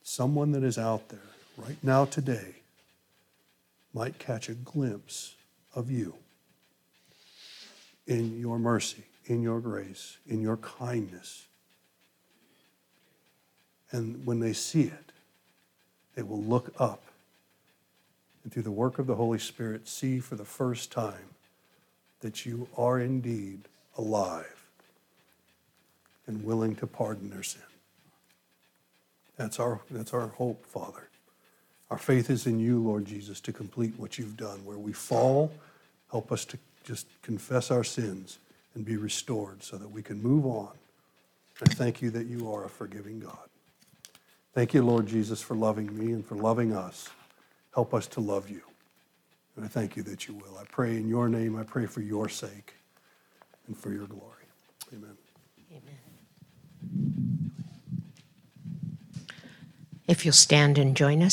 someone 0.04 0.52
that 0.52 0.62
is 0.62 0.78
out 0.78 1.08
there 1.08 1.20
right 1.56 1.78
now 1.82 2.04
today 2.04 2.56
might 3.94 4.20
catch 4.20 4.50
a 4.50 4.54
glimpse 4.54 5.36
of 5.74 5.90
you 5.90 6.16
in 8.08 8.38
your 8.42 8.60
mercy, 8.60 9.04
in 9.28 9.42
your 9.42 9.62
grace, 9.62 10.18
in 10.28 10.42
your 10.42 10.58
kindness. 10.58 11.46
And 13.92 14.26
when 14.26 14.42
they 14.42 14.52
see 14.52 14.84
it, 14.84 15.14
they 16.16 16.24
will 16.24 16.44
look 16.44 16.74
up 16.78 17.04
and 18.44 18.52
through 18.52 18.64
the 18.64 18.72
work 18.72 19.00
of 19.00 19.08
the 19.08 19.16
Holy 19.16 19.40
Spirit, 19.40 19.88
see 19.88 20.20
for 20.20 20.36
the 20.36 20.44
first 20.44 20.92
time 20.92 21.31
that 22.22 22.46
you 22.46 22.68
are 22.78 23.00
indeed 23.00 23.62
alive 23.98 24.66
and 26.28 26.44
willing 26.44 26.76
to 26.78 26.88
pardon 26.88 27.30
their 27.30 27.44
sin. 27.44 27.62
That's 29.38 29.60
our, 29.60 29.82
that's 29.90 30.14
our 30.14 30.28
hope, 30.28 30.66
Father. 30.66 31.10
Our 31.90 31.98
faith 31.98 32.30
is 32.30 32.48
in 32.48 32.60
you, 32.60 32.80
Lord 32.82 33.06
Jesus, 33.06 33.42
to 33.42 33.52
complete 33.52 33.94
what 33.98 34.18
you've 34.18 34.38
done. 34.38 34.64
Where 34.64 34.78
we 34.78 34.94
fall, 34.94 35.52
help 36.10 36.32
us 36.32 36.46
to 36.46 36.58
just 36.84 37.08
confess 37.22 37.70
our 37.70 37.84
sins 37.84 38.38
and 38.76 38.86
be 38.86 38.96
restored 38.96 39.64
so 39.64 39.78
that 39.78 39.92
we 39.92 40.02
can 40.02 40.22
move 40.22 40.46
on. 40.46 40.72
I 41.62 41.74
thank 41.74 42.02
you 42.02 42.10
that 42.12 42.28
you 42.28 42.52
are 42.52 42.64
a 42.64 42.70
forgiving 42.70 43.20
God. 43.20 43.38
Thank 44.54 44.74
you, 44.74 44.84
Lord 44.84 45.06
Jesus, 45.06 45.42
for 45.42 45.56
loving 45.56 45.98
me 45.98 46.14
and 46.14 46.26
for 46.26 46.36
loving 46.36 46.74
us. 46.74 47.10
Help 47.74 47.94
us 47.94 48.08
to 48.08 48.20
love 48.20 48.50
you. 48.50 48.62
And 49.56 49.66
I 49.66 49.68
thank 49.68 49.96
you 49.96 50.04
that 50.04 50.28
you 50.28 50.34
will. 50.34 50.58
I 50.58 50.64
pray 50.72 50.98
in 50.98 51.08
your 51.08 51.30
name, 51.30 51.58
I 51.58 51.64
pray 51.64 51.86
for 51.86 52.02
your 52.02 52.30
sake 52.30 52.74
and 53.68 53.78
for 53.78 53.92
your 53.92 54.08
glory. 54.08 54.46
Amen. 54.94 55.18
Amen. 55.72 56.02
If 60.08 60.26
you'll 60.26 60.34
stand 60.34 60.78
and 60.78 60.96
join 60.96 61.22
us. 61.22 61.30